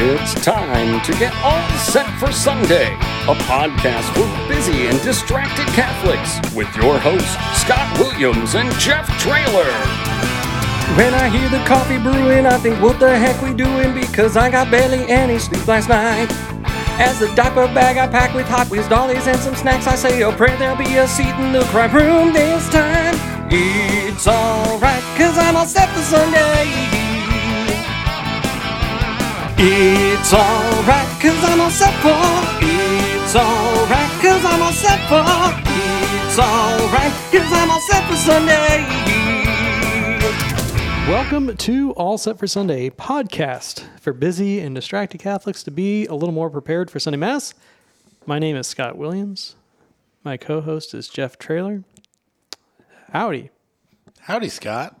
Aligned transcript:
It's 0.00 0.32
time 0.44 1.02
to 1.02 1.12
get 1.18 1.34
all 1.42 1.68
set 1.76 2.06
for 2.20 2.30
Sunday, 2.30 2.94
a 3.26 3.34
podcast 3.50 4.06
for 4.14 4.48
busy 4.48 4.86
and 4.86 5.02
distracted 5.02 5.66
Catholics 5.74 6.38
with 6.54 6.72
your 6.76 7.00
hosts, 7.00 7.34
Scott 7.60 7.98
Williams 7.98 8.54
and 8.54 8.70
Jeff 8.78 9.08
Trailer. 9.18 9.66
When 10.96 11.12
I 11.14 11.28
hear 11.28 11.48
the 11.48 11.58
coffee 11.66 11.98
brewing, 11.98 12.46
I 12.46 12.58
think, 12.58 12.80
what 12.80 13.00
the 13.00 13.18
heck 13.18 13.42
we 13.42 13.52
doing? 13.52 13.92
Because 13.92 14.36
I 14.36 14.52
got 14.52 14.70
barely 14.70 15.04
any 15.10 15.36
sleep 15.36 15.66
last 15.66 15.88
night. 15.88 16.30
As 17.00 17.18
the 17.18 17.34
diaper 17.34 17.66
bag 17.74 17.96
I 17.96 18.06
pack 18.06 18.34
with 18.34 18.46
Hot 18.46 18.70
Wheels 18.70 18.88
dollies 18.88 19.26
and 19.26 19.38
some 19.40 19.56
snacks, 19.56 19.88
I 19.88 19.96
say 19.96 20.22
oh, 20.22 20.30
a 20.30 20.32
prayer 20.32 20.56
there'll 20.58 20.76
be 20.76 20.96
a 20.98 21.08
seat 21.08 21.34
in 21.40 21.52
the 21.52 21.64
crime 21.72 21.92
room 21.92 22.32
this 22.32 22.68
time. 22.70 23.16
It's 23.50 24.28
alright, 24.28 25.02
cause 25.18 25.36
I'm 25.36 25.56
all 25.56 25.66
set 25.66 25.88
for 25.88 26.02
Sunday. 26.02 26.97
It's 29.60 30.32
alright, 30.32 31.20
cause 31.20 31.42
I'm 31.42 31.60
all 31.60 31.68
set 31.68 31.92
for. 32.00 32.14
It's 32.64 33.34
alright, 33.34 34.22
cause 34.22 34.44
I'm 34.44 34.62
all 34.62 34.70
set 34.70 35.00
for. 35.08 35.18
It's 36.28 36.38
alright, 36.38 37.12
cause 37.32 37.52
I'm 37.52 37.68
all 37.68 37.80
set 37.80 38.08
for 38.08 38.14
Sunday. 38.14 38.86
Welcome 41.10 41.56
to 41.56 41.90
All 41.94 42.18
Set 42.18 42.38
for 42.38 42.46
Sunday, 42.46 42.86
a 42.86 42.90
podcast 42.92 43.82
for 43.98 44.12
busy 44.12 44.60
and 44.60 44.76
distracted 44.76 45.18
Catholics 45.18 45.64
to 45.64 45.72
be 45.72 46.06
a 46.06 46.14
little 46.14 46.34
more 46.34 46.50
prepared 46.50 46.88
for 46.88 47.00
Sunday 47.00 47.18
Mass. 47.18 47.52
My 48.26 48.38
name 48.38 48.54
is 48.54 48.68
Scott 48.68 48.96
Williams. 48.96 49.56
My 50.22 50.36
co 50.36 50.60
host 50.60 50.94
is 50.94 51.08
Jeff 51.08 51.36
Trailer. 51.36 51.82
Howdy. 53.12 53.50
Howdy, 54.20 54.50
Scott. 54.50 54.97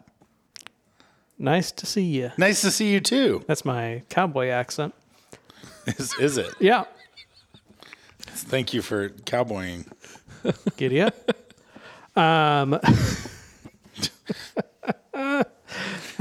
Nice 1.38 1.70
to 1.72 1.86
see 1.86 2.02
you. 2.02 2.32
Nice 2.36 2.60
to 2.62 2.70
see 2.70 2.92
you 2.92 3.00
too. 3.00 3.44
That's 3.46 3.64
my 3.64 4.02
cowboy 4.08 4.48
accent. 4.48 4.94
Is, 5.86 6.12
is 6.20 6.36
it? 6.36 6.52
Yeah. 6.60 6.84
Thank 8.20 8.74
you 8.74 8.82
for 8.82 9.10
cowboying. 9.24 9.86
Giddy 10.76 11.00
up. 11.02 11.14
Um, 12.16 12.78
how 15.14 15.44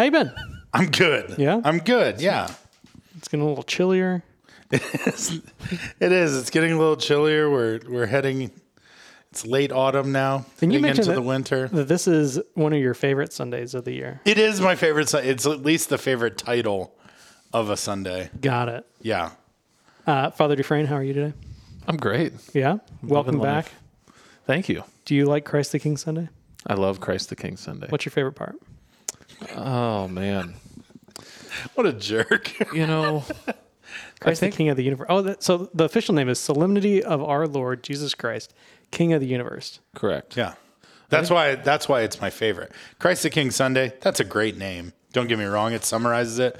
you 0.03 0.11
been? 0.11 0.31
I'm 0.73 0.91
good. 0.91 1.35
Yeah? 1.37 1.61
I'm 1.63 1.79
good. 1.79 2.21
Yeah. 2.21 2.53
It's 3.17 3.27
getting 3.27 3.45
a 3.45 3.47
little 3.49 3.63
chillier. 3.63 4.23
It 5.99 6.11
is. 6.11 6.37
It's 6.37 6.49
getting 6.49 6.71
a 6.73 6.77
little 6.77 6.97
chillier. 6.97 7.49
We're 7.49 7.79
we're 7.89 8.05
heading. 8.05 8.52
It's 9.31 9.45
late 9.45 9.72
autumn 9.72 10.11
now. 10.11 10.45
And 10.61 10.72
you 10.72 10.78
heading 10.80 10.81
mentioned 10.81 11.00
into 11.00 11.09
that- 11.11 11.16
the 11.16 11.22
winter. 11.22 11.67
That 11.67 11.88
This 11.88 12.08
is 12.08 12.39
one 12.53 12.73
of 12.73 12.80
your 12.80 12.94
favorite 12.94 13.33
Sundays 13.33 13.73
of 13.73 13.83
the 13.86 13.92
year. 13.94 14.22
It 14.25 14.38
is 14.38 14.61
my 14.61 14.75
favorite. 14.75 15.14
It's 15.14 15.45
at 15.45 15.61
least 15.64 15.89
the 15.89 15.97
favorite 15.97 16.38
title 16.38 16.95
of 17.53 17.70
a 17.70 17.78
Sunday. 17.78 18.30
Got 18.42 18.70
it. 18.70 18.86
Yeah. 19.02 19.31
Uh, 20.05 20.31
Father 20.31 20.55
Dufresne, 20.55 20.86
how 20.86 20.95
are 20.95 21.03
you 21.03 21.14
today? 21.14 21.33
I'm 21.88 21.98
great. 21.98 22.33
Yeah. 22.53 22.78
Welcome 23.03 23.39
life. 23.39 23.66
back. 23.66 23.73
Thank 24.45 24.70
you. 24.70 24.83
Do 25.05 25.14
you 25.16 25.25
like 25.25 25.44
Christ 25.45 25.72
the 25.73 25.80
King 25.80 25.98
Sunday? 25.98 26.30
I 26.66 26.73
love 26.75 27.00
Christ 27.02 27.30
the 27.30 27.36
King 27.36 27.58
Sunday. 27.58 27.88
What's 27.89 28.05
your 28.05 28.11
favorite 28.11 28.33
part? 28.33 28.55
Oh 29.55 30.08
man, 30.08 30.55
What 31.75 31.86
a 31.86 31.94
jerk. 31.94 32.53
you 32.73 32.88
know, 32.88 33.23
Christ 34.20 34.39
think- 34.39 34.53
the 34.53 34.58
King 34.58 34.70
of 34.70 34.78
the 34.78 34.83
Universe. 34.83 35.08
Oh, 35.09 35.22
that, 35.22 35.44
so 35.44 35.70
the 35.73 35.83
official 35.83 36.16
name 36.16 36.28
is 36.30 36.39
Solemnity 36.39 37.03
of 37.03 37.22
Our 37.22 37.45
Lord 37.48 37.83
Jesus 37.83 38.14
Christ, 38.16 38.53
King 38.91 39.13
of 39.13 39.21
the 39.21 39.27
Universe. 39.27 39.80
correct. 39.95 40.38
yeah. 40.38 40.53
That's 41.09 41.30
why. 41.30 41.55
That's 41.55 41.88
why 41.88 42.02
it's 42.02 42.19
my 42.19 42.30
favorite. 42.30 42.73
Christ 42.99 43.23
the 43.23 43.30
King 43.30 43.49
Sunday. 43.52 43.93
That's 44.02 44.19
a 44.19 44.25
great 44.25 44.57
name. 44.57 44.91
Don't 45.13 45.27
get 45.27 45.39
me 45.39 45.45
wrong. 45.45 45.71
It 45.71 45.85
summarizes 45.85 46.38
it. 46.38 46.59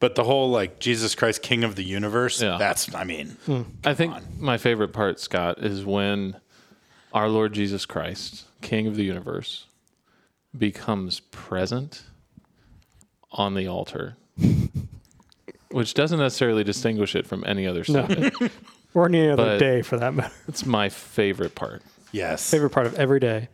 But 0.00 0.16
the 0.16 0.24
whole 0.24 0.50
like 0.50 0.80
Jesus 0.80 1.14
Christ 1.14 1.40
King 1.40 1.62
of 1.62 1.76
the 1.76 1.84
Universe. 1.84 2.42
Yeah. 2.42 2.56
That's. 2.58 2.92
I 2.94 3.04
mean. 3.04 3.36
Hmm. 3.46 3.62
I 3.84 3.94
think 3.94 4.12
my 4.40 4.58
favorite 4.58 4.92
part, 4.92 5.20
Scott, 5.20 5.58
is 5.58 5.84
when 5.84 6.36
our 7.12 7.28
Lord 7.28 7.52
Jesus 7.52 7.86
Christ, 7.86 8.44
King 8.60 8.88
of 8.88 8.96
the 8.96 9.04
universe, 9.04 9.66
becomes 10.56 11.20
present 11.20 12.02
on 13.30 13.54
the 13.54 13.68
altar, 13.68 14.16
which 15.70 15.94
doesn't 15.94 16.18
necessarily 16.18 16.64
distinguish 16.64 17.14
it 17.14 17.26
from 17.26 17.44
any 17.46 17.66
other 17.68 17.84
Sunday. 17.84 18.30
Or 18.96 19.04
any 19.04 19.28
other 19.28 19.44
But- 19.44 19.58
day 19.58 19.82
for 19.82 19.98
that 19.98 20.14
matter. 20.14 20.32
It's 20.48 20.64
my 20.64 20.88
favorite 20.88 21.54
part. 21.54 21.82
Yes. 22.12 22.50
Favorite 22.50 22.70
part 22.70 22.86
of 22.86 22.94
every 22.94 23.20
day. 23.20 23.48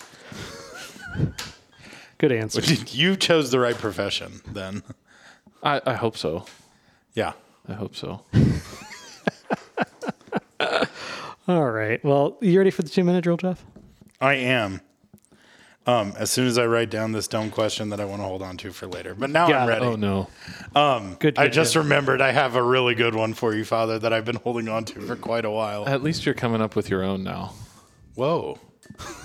Good 2.19 2.31
answer. 2.31 2.61
You 2.97 3.17
chose 3.17 3.51
the 3.51 3.59
right 3.59 3.77
profession 3.77 4.41
then. 4.47 4.85
I, 5.61 5.81
I 5.85 5.95
hope 5.95 6.17
so. 6.17 6.47
Yeah. 7.15 7.33
I 7.69 7.73
hope 7.73 7.97
so. 7.97 8.23
All 11.49 11.71
right. 11.71 12.03
Well, 12.05 12.39
you 12.41 12.57
ready 12.59 12.71
for 12.71 12.83
the 12.83 12.89
two 12.89 13.03
minute 13.03 13.23
drill, 13.25 13.37
Jeff? 13.37 13.65
I 14.21 14.35
am. 14.35 14.81
Um, 15.85 16.15
as 16.17 16.31
soon 16.31 16.47
as 16.47 16.59
I 16.59 16.67
write 16.67 16.91
down 16.91 17.11
this 17.11 17.27
dumb 17.27 17.51
question 17.51 17.89
that 17.89 17.99
I 18.01 18.05
want 18.05 18.21
to 18.23 18.27
hold 18.27 18.41
on 18.41 18.57
to 18.59 18.71
for 18.73 18.87
later. 18.87 19.15
But 19.17 19.31
now 19.31 19.49
Got 19.49 19.63
I'm 19.63 19.69
ready. 19.69 19.85
Oh 19.85 19.97
no. 19.97 20.29
Good. 21.19 21.39
I 21.39 21.49
just 21.49 21.75
good. 21.75 21.81
remembered 21.81 22.21
I 22.21 22.31
have 22.31 22.55
a 22.55 22.63
really 22.63 22.95
good 22.95 23.17
one 23.17 23.35
for 23.35 23.53
you, 23.53 23.65
Father, 23.65 23.99
that 23.99 24.13
I've 24.13 24.25
been 24.25 24.37
holding 24.37 24.69
on 24.69 24.85
to 24.87 25.01
for 25.01 25.17
quite 25.17 25.45
a 25.45 25.51
while. 25.51 25.89
At 25.89 26.03
least 26.03 26.25
you're 26.25 26.37
coming 26.37 26.61
up 26.63 26.77
with 26.77 26.89
your 26.89 27.03
own 27.03 27.25
now. 27.25 27.55
Whoa. 28.15 28.59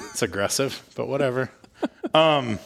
It's 0.10 0.22
aggressive, 0.24 0.82
but 0.96 1.08
whatever. 1.08 1.52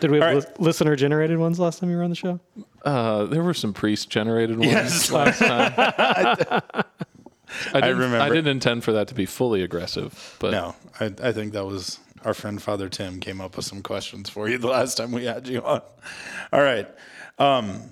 Did 0.00 0.10
we 0.10 0.18
have 0.20 0.28
All 0.28 0.34
lis- 0.36 0.46
listener 0.58 0.94
generated 0.96 1.38
ones 1.38 1.58
last 1.58 1.80
time 1.80 1.90
you 1.90 1.96
were 1.96 2.02
on 2.04 2.10
the 2.10 2.16
show? 2.16 2.38
Uh, 2.84 3.24
there 3.24 3.42
were 3.42 3.54
some 3.54 3.72
priest 3.72 4.08
generated 4.08 4.58
ones 4.58 4.70
Yes. 4.70 5.10
last 5.10 5.38
time. 5.40 5.72
I, 7.74 7.80
didn't, 7.80 7.98
remember. 7.98 8.20
I 8.20 8.28
didn't 8.28 8.46
intend 8.48 8.84
for 8.84 8.92
that 8.92 9.08
to 9.08 9.14
be 9.14 9.26
fully 9.26 9.62
aggressive, 9.62 10.36
but 10.38 10.52
No, 10.52 10.76
I, 11.00 11.06
I 11.22 11.32
think 11.32 11.52
that 11.54 11.66
was 11.66 11.98
our 12.24 12.34
friend 12.34 12.60
Father 12.62 12.88
Tim 12.88 13.20
came 13.20 13.40
up 13.40 13.56
with 13.56 13.64
some 13.64 13.82
questions 13.82 14.28
for 14.28 14.48
you 14.48 14.58
the 14.58 14.68
last 14.68 14.96
time 14.96 15.12
we 15.12 15.24
had 15.24 15.48
you 15.48 15.62
on. 15.62 15.82
All 16.52 16.62
right. 16.62 16.88
Um, 17.38 17.90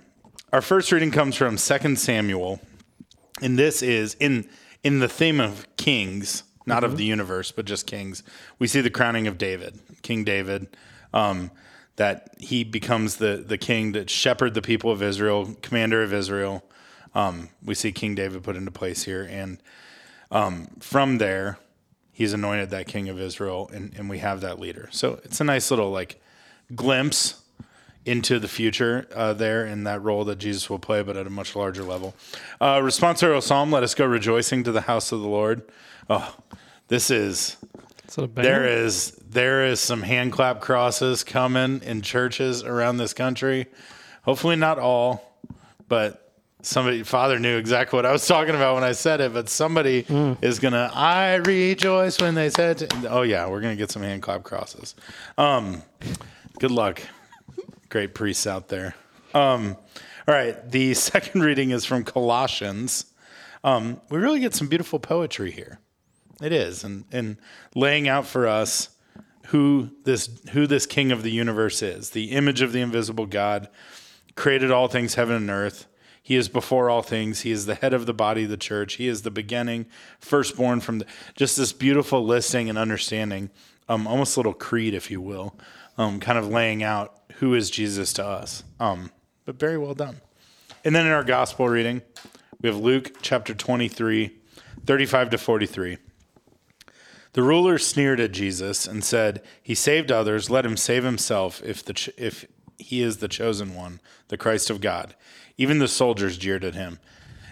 our 0.52 0.62
first 0.62 0.92
reading 0.92 1.10
comes 1.10 1.36
from 1.36 1.56
2 1.56 1.96
Samuel, 1.96 2.60
and 3.42 3.58
this 3.58 3.82
is 3.82 4.14
in 4.14 4.48
in 4.84 5.00
the 5.00 5.08
theme 5.08 5.40
of 5.40 5.66
kings, 5.76 6.44
not 6.64 6.84
of 6.84 6.96
the 6.96 7.04
universe, 7.04 7.50
but 7.50 7.64
just 7.64 7.86
kings. 7.86 8.22
We 8.58 8.66
see 8.66 8.80
the 8.80 8.90
crowning 8.90 9.26
of 9.26 9.38
David, 9.38 9.78
King 10.02 10.24
David, 10.24 10.68
um, 11.12 11.50
that 11.96 12.34
he 12.38 12.64
becomes 12.64 13.16
the 13.16 13.44
the 13.46 13.58
king 13.58 13.92
that 13.92 14.10
shepherd 14.10 14.54
the 14.54 14.62
people 14.62 14.90
of 14.90 15.02
Israel, 15.02 15.56
commander 15.62 16.02
of 16.02 16.12
Israel. 16.12 16.64
Um, 17.14 17.48
we 17.62 17.74
see 17.74 17.92
King 17.92 18.14
David 18.14 18.42
put 18.44 18.56
into 18.56 18.70
place 18.70 19.04
here, 19.04 19.26
and 19.30 19.58
from 20.80 21.18
there, 21.18 21.58
he's 22.18 22.32
anointed 22.32 22.70
that 22.70 22.88
king 22.88 23.08
of 23.08 23.20
Israel, 23.20 23.70
and, 23.72 23.94
and 23.96 24.10
we 24.10 24.18
have 24.18 24.40
that 24.40 24.58
leader. 24.58 24.88
So 24.90 25.20
it's 25.22 25.40
a 25.40 25.44
nice 25.44 25.70
little 25.70 25.92
like 25.92 26.20
glimpse 26.74 27.40
into 28.04 28.40
the 28.40 28.48
future 28.48 29.06
uh, 29.14 29.34
there 29.34 29.64
in 29.64 29.84
that 29.84 30.02
role 30.02 30.24
that 30.24 30.40
Jesus 30.40 30.68
will 30.68 30.80
play, 30.80 31.00
but 31.00 31.16
at 31.16 31.28
a 31.28 31.30
much 31.30 31.54
larger 31.54 31.84
level. 31.84 32.16
Uh, 32.60 32.78
responsorial 32.78 33.40
psalm: 33.40 33.70
Let 33.70 33.84
us 33.84 33.94
go 33.94 34.04
rejoicing 34.04 34.64
to 34.64 34.72
the 34.72 34.80
house 34.80 35.12
of 35.12 35.20
the 35.20 35.28
Lord. 35.28 35.62
Oh, 36.10 36.34
this 36.88 37.08
is 37.08 37.56
So 38.08 38.26
there 38.26 38.66
is 38.66 39.12
there 39.30 39.64
is 39.64 39.78
some 39.78 40.02
hand 40.02 40.32
clap 40.32 40.60
crosses 40.60 41.22
coming 41.22 41.82
in 41.84 42.02
churches 42.02 42.64
around 42.64 42.96
this 42.96 43.14
country. 43.14 43.66
Hopefully 44.22 44.56
not 44.56 44.80
all, 44.80 45.38
but 45.88 46.27
somebody 46.62 47.02
father 47.02 47.38
knew 47.38 47.56
exactly 47.56 47.96
what 47.96 48.06
I 48.06 48.12
was 48.12 48.26
talking 48.26 48.54
about 48.54 48.74
when 48.74 48.84
I 48.84 48.92
said 48.92 49.20
it, 49.20 49.32
but 49.32 49.48
somebody 49.48 50.04
is 50.42 50.58
gonna 50.58 50.90
I 50.94 51.36
rejoice 51.36 52.20
when 52.20 52.34
they 52.34 52.50
said 52.50 52.78
to, 52.78 53.08
oh 53.08 53.22
yeah, 53.22 53.48
we're 53.48 53.60
gonna 53.60 53.76
get 53.76 53.90
some 53.90 54.02
hand 54.02 54.22
clap 54.22 54.42
crosses. 54.42 54.94
Um 55.36 55.82
good 56.58 56.70
luck. 56.70 57.02
Great 57.88 58.14
priests 58.14 58.46
out 58.46 58.68
there. 58.68 58.94
Um 59.34 59.76
all 60.26 60.34
right, 60.34 60.70
the 60.70 60.92
second 61.08 61.42
reading 61.42 61.70
is 61.70 61.84
from 61.86 62.04
Colossians. 62.04 63.06
Um, 63.64 64.00
we 64.10 64.18
really 64.18 64.40
get 64.40 64.54
some 64.54 64.68
beautiful 64.68 64.98
poetry 64.98 65.50
here. 65.50 65.80
It 66.42 66.52
is, 66.52 66.84
and 66.84 67.04
and 67.10 67.38
laying 67.74 68.08
out 68.08 68.26
for 68.26 68.46
us 68.46 68.90
who 69.46 69.90
this 70.04 70.28
who 70.52 70.66
this 70.66 70.86
King 70.86 71.10
of 71.10 71.22
the 71.22 71.30
universe 71.30 71.82
is, 71.82 72.10
the 72.10 72.30
image 72.32 72.60
of 72.60 72.72
the 72.72 72.80
invisible 72.80 73.26
God, 73.26 73.68
created 74.36 74.70
all 74.70 74.86
things, 74.86 75.14
heaven 75.14 75.34
and 75.36 75.50
earth. 75.50 75.86
He 76.28 76.36
is 76.36 76.50
before 76.50 76.90
all 76.90 77.00
things. 77.00 77.40
He 77.40 77.50
is 77.50 77.64
the 77.64 77.74
head 77.74 77.94
of 77.94 78.04
the 78.04 78.12
body 78.12 78.44
of 78.44 78.50
the 78.50 78.58
church. 78.58 78.96
He 78.96 79.08
is 79.08 79.22
the 79.22 79.30
beginning, 79.30 79.86
firstborn 80.20 80.80
from 80.80 80.98
the, 80.98 81.06
just 81.34 81.56
this 81.56 81.72
beautiful 81.72 82.22
listing 82.22 82.68
and 82.68 82.76
understanding, 82.76 83.48
um, 83.88 84.06
almost 84.06 84.36
a 84.36 84.40
little 84.40 84.52
creed, 84.52 84.92
if 84.92 85.10
you 85.10 85.22
will, 85.22 85.58
um, 85.96 86.20
kind 86.20 86.36
of 86.36 86.46
laying 86.46 86.82
out 86.82 87.18
who 87.36 87.54
is 87.54 87.70
Jesus 87.70 88.12
to 88.12 88.26
us. 88.26 88.62
Um, 88.78 89.10
but 89.46 89.58
very 89.58 89.78
well 89.78 89.94
done. 89.94 90.20
And 90.84 90.94
then 90.94 91.06
in 91.06 91.12
our 91.12 91.24
gospel 91.24 91.66
reading, 91.66 92.02
we 92.60 92.68
have 92.68 92.76
Luke 92.76 93.16
chapter 93.22 93.54
23, 93.54 94.30
35 94.84 95.30
to 95.30 95.38
43. 95.38 95.96
The 97.32 97.42
ruler 97.42 97.78
sneered 97.78 98.20
at 98.20 98.32
Jesus 98.32 98.86
and 98.86 99.02
said, 99.02 99.42
"He 99.62 99.74
saved 99.74 100.12
others; 100.12 100.50
let 100.50 100.66
him 100.66 100.76
save 100.76 101.04
himself 101.04 101.62
if 101.64 101.82
the 101.82 101.94
ch- 101.94 102.10
if 102.18 102.44
he 102.76 103.02
is 103.02 103.16
the 103.16 103.28
chosen 103.28 103.74
one, 103.74 104.00
the 104.28 104.36
Christ 104.36 104.68
of 104.68 104.82
God. 104.82 105.14
Even 105.58 105.80
the 105.80 105.88
soldiers 105.88 106.38
jeered 106.38 106.64
at 106.64 106.74
him. 106.74 107.00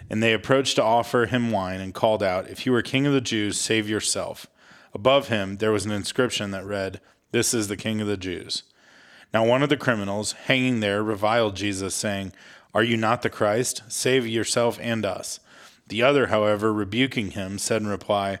And 0.09 0.23
they 0.23 0.33
approached 0.33 0.77
to 0.77 0.83
offer 0.83 1.25
him 1.25 1.51
wine 1.51 1.81
and 1.81 1.93
called 1.93 2.23
out, 2.23 2.49
If 2.49 2.65
you 2.65 2.73
are 2.73 2.81
king 2.81 3.05
of 3.05 3.13
the 3.13 3.21
Jews, 3.21 3.59
save 3.59 3.89
yourself. 3.89 4.47
Above 4.93 5.27
him 5.27 5.57
there 5.57 5.71
was 5.71 5.85
an 5.85 5.91
inscription 5.91 6.51
that 6.51 6.65
read, 6.65 7.01
This 7.31 7.53
is 7.53 7.67
the 7.67 7.77
king 7.77 7.99
of 7.99 8.07
the 8.07 8.17
Jews. 8.17 8.63
Now 9.33 9.45
one 9.45 9.61
of 9.61 9.69
the 9.69 9.77
criminals, 9.77 10.31
hanging 10.31 10.79
there, 10.79 11.03
reviled 11.03 11.57
Jesus, 11.57 11.93
saying, 11.93 12.31
Are 12.73 12.83
you 12.83 12.95
not 12.95 13.21
the 13.21 13.29
Christ? 13.29 13.83
Save 13.89 14.25
yourself 14.25 14.79
and 14.81 15.05
us. 15.05 15.41
The 15.87 16.01
other, 16.01 16.27
however, 16.27 16.71
rebuking 16.71 17.31
him, 17.31 17.57
said 17.57 17.81
in 17.81 17.87
reply, 17.87 18.39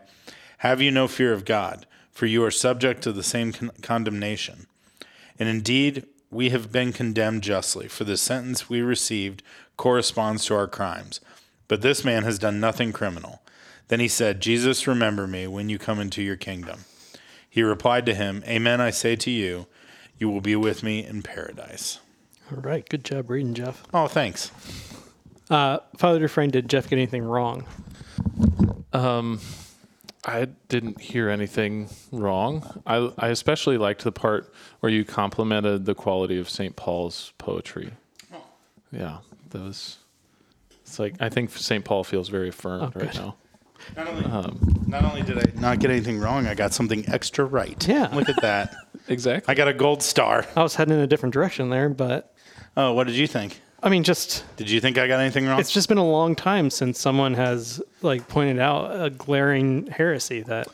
Have 0.59 0.81
you 0.81 0.91
no 0.91 1.07
fear 1.07 1.33
of 1.33 1.45
God? 1.45 1.85
For 2.11 2.25
you 2.25 2.43
are 2.43 2.51
subject 2.51 3.01
to 3.03 3.11
the 3.11 3.23
same 3.23 3.51
con- 3.51 3.71
condemnation. 3.81 4.67
And 5.37 5.47
indeed, 5.47 6.05
we 6.29 6.49
have 6.49 6.71
been 6.71 6.93
condemned 6.93 7.43
justly, 7.43 7.87
for 7.87 8.03
the 8.03 8.17
sentence 8.17 8.69
we 8.69 8.81
received 8.81 9.43
corresponds 9.77 10.45
to 10.45 10.55
our 10.55 10.67
crimes. 10.67 11.19
But 11.67 11.81
this 11.81 12.03
man 12.03 12.23
has 12.23 12.39
done 12.39 12.59
nothing 12.59 12.91
criminal. 12.91 13.41
Then 13.87 13.99
he 13.99 14.07
said, 14.07 14.41
Jesus, 14.41 14.87
remember 14.87 15.27
me 15.27 15.47
when 15.47 15.69
you 15.69 15.77
come 15.77 15.99
into 15.99 16.21
your 16.21 16.35
kingdom. 16.35 16.85
He 17.49 17.63
replied 17.63 18.05
to 18.07 18.13
him, 18.13 18.43
Amen, 18.47 18.81
I 18.81 18.89
say 18.89 19.15
to 19.15 19.31
you, 19.31 19.67
you 20.17 20.29
will 20.29 20.41
be 20.41 20.55
with 20.55 20.83
me 20.83 21.05
in 21.05 21.21
paradise. 21.21 21.99
All 22.51 22.61
right. 22.61 22.87
Good 22.87 23.03
job 23.03 23.29
reading, 23.29 23.53
Jeff. 23.53 23.83
Oh, 23.93 24.07
thanks. 24.07 24.51
Uh, 25.49 25.79
Father 25.97 26.19
Dufresne, 26.19 26.49
did 26.49 26.69
Jeff 26.69 26.89
get 26.89 26.97
anything 26.97 27.23
wrong? 27.23 27.65
I 30.27 30.47
didn't 30.67 30.99
hear 30.99 31.29
anything 31.29 31.89
wrong. 32.11 32.81
I, 32.85 33.09
I 33.17 33.29
especially 33.29 33.77
liked 33.77 34.03
the 34.03 34.11
part 34.11 34.53
where 34.81 34.91
you 34.91 35.05
complimented 35.05 35.85
the 35.85 35.95
quality 35.95 36.37
of 36.37 36.49
St. 36.49 36.75
Paul's 36.75 37.31
poetry. 37.37 37.91
Yeah, 38.91 39.19
those. 39.49 39.97
It's 40.81 40.99
like 40.99 41.15
I 41.21 41.29
think 41.29 41.49
St. 41.51 41.83
Paul 41.83 42.03
feels 42.03 42.27
very 42.29 42.49
affirmed 42.49 42.93
Oh, 42.95 42.99
right 42.99 43.13
now. 43.15 43.35
Not 43.95 44.07
only, 44.07 44.25
um, 44.25 44.85
not 44.87 45.05
only 45.05 45.21
did 45.21 45.37
I 45.37 45.59
not 45.59 45.79
get 45.79 45.91
anything 45.91 46.19
wrong, 46.19 46.45
I 46.47 46.55
got 46.55 46.73
something 46.73 47.07
extra 47.07 47.45
right. 47.45 47.87
Yeah. 47.87 48.09
Look 48.13 48.29
at 48.29 48.41
that. 48.41 48.75
Exactly. 49.09 49.49
I 49.49 49.55
got 49.55 49.69
a 49.69 49.73
gold 49.73 50.03
star. 50.03 50.45
I 50.57 50.61
was 50.63 50.75
heading 50.75 50.93
in 50.95 50.99
a 50.99 51.07
different 51.07 51.31
direction 51.31 51.69
there, 51.69 51.87
but 51.87 52.33
Oh, 52.75 52.91
what 52.91 53.07
did 53.07 53.15
you 53.15 53.25
think? 53.25 53.61
I 53.87 53.89
mean, 53.89 54.03
just 54.03 54.43
Did 54.57 54.69
you 54.69 54.81
think 54.81 54.97
I 54.97 55.07
got 55.07 55.21
anything 55.21 55.47
wrong? 55.47 55.61
it's 55.61 55.71
just 55.71 55.87
been 55.87 55.97
a 55.97 56.05
long 56.05 56.35
time 56.35 56.69
since 56.69 56.99
someone 56.99 57.35
has 57.35 57.81
like 58.01 58.27
pointed 58.27 58.59
out 58.59 59.01
a 59.01 59.09
glaring 59.09 59.87
heresy 59.87 60.41
that 60.41 60.67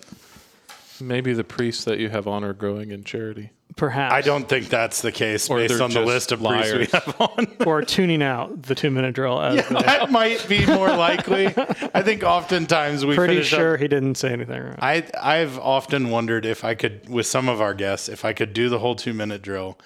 Maybe 1.00 1.34
the 1.34 1.44
priests 1.44 1.84
that 1.86 2.00
you 2.00 2.10
have 2.10 2.28
on 2.28 2.44
are 2.44 2.54
growing 2.54 2.90
in 2.90 3.04
charity. 3.04 3.52
perhaps 3.76 4.14
I 4.16 4.22
don't 4.22 4.50
think 4.50 4.70
that's 4.70 5.04
the 5.04 5.12
case 5.12 5.48
Or 5.48 5.58
based 5.58 5.76
they're 5.76 5.84
on 5.84 5.92
the 5.92 6.00
just 6.00 6.08
list 6.08 6.32
of 6.32 6.40
priests 6.42 6.72
we 6.74 6.78
liars. 6.80 6.92
have 6.92 7.22
on. 7.22 7.48
or 7.68 7.84
tuning 7.84 8.24
out 8.24 8.64
the 8.64 8.74
two 8.74 8.90
minute 8.90 9.14
drill 9.14 9.40
as 9.40 9.68
the- 9.68 9.76
that 9.76 10.10
might 10.10 10.44
be 10.50 10.66
more 10.66 10.90
likely. 10.90 11.48
I 11.94 12.02
think 12.02 12.24
oftentimes 12.24 13.06
we 13.06 13.14
pretty 13.14 13.36
finish 13.36 13.54
up- 13.54 13.60
sure 13.60 13.78
he 13.78 13.88
didn't 13.88 14.16
say 14.16 14.32
anything 14.34 14.60
wrong. 14.60 14.76
I 14.80 15.04
I've 15.22 15.60
often 15.60 16.10
wondered 16.10 16.48
if 16.48 16.64
I 16.64 16.74
could, 16.74 17.08
with 17.08 17.28
some 17.28 17.48
of 17.48 17.62
our 17.62 17.76
guests, 17.76 18.10
if 18.10 18.26
I 18.26 18.34
could 18.34 18.54
do 18.54 18.70
the 18.70 18.80
whole 18.80 18.96
two 18.96 19.14
minute 19.14 19.44
drill 19.44 19.78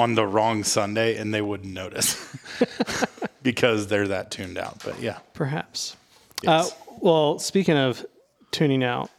on 0.00 0.14
the 0.14 0.26
wrong 0.26 0.64
Sunday 0.64 1.16
and 1.16 1.32
they 1.32 1.42
wouldn't 1.42 1.72
notice 1.72 2.36
because 3.42 3.86
they're 3.86 4.08
that 4.08 4.30
tuned 4.30 4.58
out. 4.58 4.82
But 4.84 5.00
yeah, 5.00 5.18
Perhaps. 5.34 5.96
Yes. 6.42 6.72
Uh, 6.72 6.74
well, 7.00 7.38
speaking 7.38 7.76
of 7.76 8.04
tuning 8.50 8.82
out, 8.82 9.10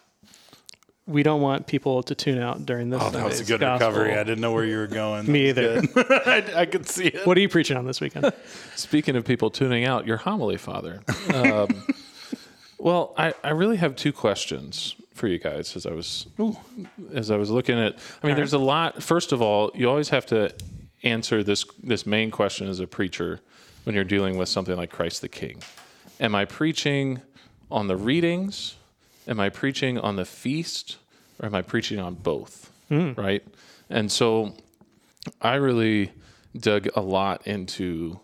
we 1.07 1.23
don't 1.23 1.41
want 1.41 1.67
people 1.67 2.03
to 2.03 2.15
tune 2.15 2.39
out 2.39 2.65
during 2.65 2.89
this. 2.89 3.01
oh, 3.01 3.09
that 3.09 3.25
was 3.25 3.39
a 3.39 3.43
good 3.43 3.59
gospel. 3.59 3.89
recovery. 3.89 4.13
I 4.13 4.23
didn't 4.23 4.41
know 4.41 4.51
where 4.53 4.65
you 4.65 4.77
were 4.77 4.87
going. 4.87 5.31
Me 5.31 5.51
That 5.51 5.83
was 5.95 5.97
either. 5.97 6.23
I, 6.55 6.61
I 6.61 6.65
could 6.65 6.87
see 6.87 7.07
it. 7.07 7.25
What 7.25 7.37
are 7.37 7.41
you 7.41 7.49
preaching 7.49 7.77
on 7.77 7.85
this 7.85 8.01
weekend? 8.01 8.31
Speaking 8.75 9.15
of 9.15 9.25
people 9.25 9.49
tuning 9.49 9.85
out, 9.85 10.07
your 10.07 10.17
homily, 10.17 10.57
Father. 10.57 11.01
Um, 11.33 11.85
well, 12.77 13.13
I, 13.17 13.33
I 13.43 13.49
really 13.51 13.77
have 13.77 13.95
two 13.95 14.13
questions 14.13 14.95
for 15.13 15.27
you 15.27 15.37
guys 15.37 15.75
as 15.75 15.85
I 15.85 15.91
was 15.91 16.27
as 17.13 17.31
I 17.31 17.37
was 17.37 17.49
looking 17.49 17.79
at. 17.79 17.97
I 18.23 18.27
mean, 18.27 18.35
there's 18.35 18.53
a 18.53 18.59
lot. 18.59 19.01
First 19.03 19.31
of 19.31 19.41
all, 19.41 19.71
you 19.75 19.89
always 19.89 20.09
have 20.09 20.25
to 20.27 20.53
answer 21.03 21.43
this 21.43 21.65
this 21.83 22.05
main 22.05 22.31
question 22.31 22.67
as 22.67 22.79
a 22.79 22.87
preacher 22.87 23.41
when 23.83 23.95
you're 23.95 24.03
dealing 24.03 24.37
with 24.37 24.49
something 24.49 24.75
like 24.75 24.91
Christ 24.91 25.21
the 25.21 25.29
King. 25.29 25.61
Am 26.19 26.35
I 26.35 26.45
preaching 26.45 27.21
on 27.69 27.87
the 27.87 27.97
readings? 27.97 28.75
Am 29.27 29.39
I 29.39 29.49
preaching 29.49 29.97
on 29.97 30.15
the 30.15 30.25
feast? 30.25 30.97
Or 31.39 31.47
am 31.47 31.55
I 31.55 31.61
preaching 31.61 31.99
on 31.99 32.15
both? 32.15 32.71
Hmm. 32.89 33.13
Right. 33.13 33.43
And 33.89 34.11
so 34.11 34.53
I 35.41 35.55
really 35.55 36.11
dug 36.57 36.87
a 36.95 37.01
lot 37.01 37.47
into 37.47 38.19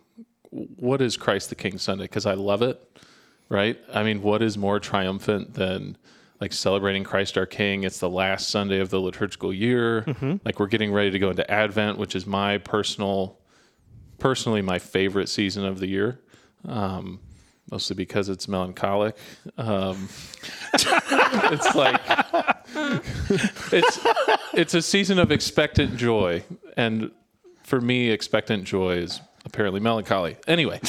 what 0.52 1.02
is 1.02 1.18
Christ 1.18 1.50
the 1.50 1.56
King 1.56 1.78
Sunday 1.78 2.06
because 2.06 2.26
I 2.26 2.34
love 2.36 2.62
it. 2.62 2.82
Right? 3.50 3.80
I 3.94 4.04
mean, 4.04 4.22
what 4.22 4.42
is 4.42 4.58
more 4.58 4.80
triumphant 4.80 5.54
than 5.54 5.98
like 6.40 6.54
celebrating 6.54 7.04
Christ 7.04 7.38
our 7.38 7.46
King? 7.46 7.84
It's 7.84 8.00
the 8.00 8.10
last 8.10 8.50
Sunday 8.50 8.80
of 8.80 8.90
the 8.90 9.00
liturgical 9.00 9.54
year. 9.54 10.06
Like 10.46 10.60
we're 10.60 10.68
getting 10.68 10.92
ready 10.92 11.12
to 11.12 11.20
go 11.20 11.30
into 11.30 11.50
Advent, 11.50 11.98
which 11.98 12.16
is 12.16 12.26
my 12.26 12.58
personal, 12.60 13.38
personally 14.20 14.62
my 14.62 14.80
favorite 14.80 15.30
season 15.30 15.66
of 15.66 15.80
the 15.80 15.88
year. 15.88 16.20
Um, 16.66 17.20
mostly 17.72 17.96
because 17.96 18.30
it's 18.30 18.48
melancholic. 18.48 19.18
Um, 19.58 20.10
it's 20.74 21.76
like 21.76 22.02
it's 23.72 24.00
it's 24.54 24.74
a 24.74 24.82
season 24.82 25.20
of 25.20 25.32
expectant 25.32 25.98
joy, 25.98 26.44
and 26.76 27.12
for 27.64 27.82
me, 27.82 28.10
expectant 28.10 28.64
joy 28.64 28.98
is 28.98 29.22
apparently 29.46 29.80
melancholy. 29.80 30.38
Anyway, 30.48 30.80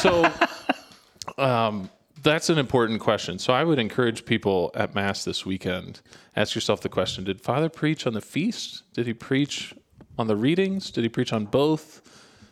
so 0.00 0.30
um, 1.38 1.90
that's 2.30 2.48
an 2.50 2.58
important 2.58 3.00
question. 3.00 3.38
So 3.38 3.52
I 3.52 3.64
would 3.64 3.78
encourage 3.78 4.24
people 4.24 4.70
at 4.74 4.94
Mass 4.94 5.24
this 5.24 5.46
weekend 5.46 6.00
ask 6.34 6.54
yourself 6.54 6.80
the 6.80 6.88
question: 6.88 7.24
Did 7.24 7.40
Father 7.40 7.68
preach 7.68 8.06
on 8.06 8.12
the 8.14 8.20
feast? 8.20 8.82
Did 8.92 9.06
he 9.06 9.14
preach 9.14 9.74
on 10.18 10.26
the 10.26 10.36
readings? 10.36 10.90
Did 10.90 11.04
he 11.04 11.08
preach 11.08 11.32
on 11.32 11.46
both? 11.46 12.02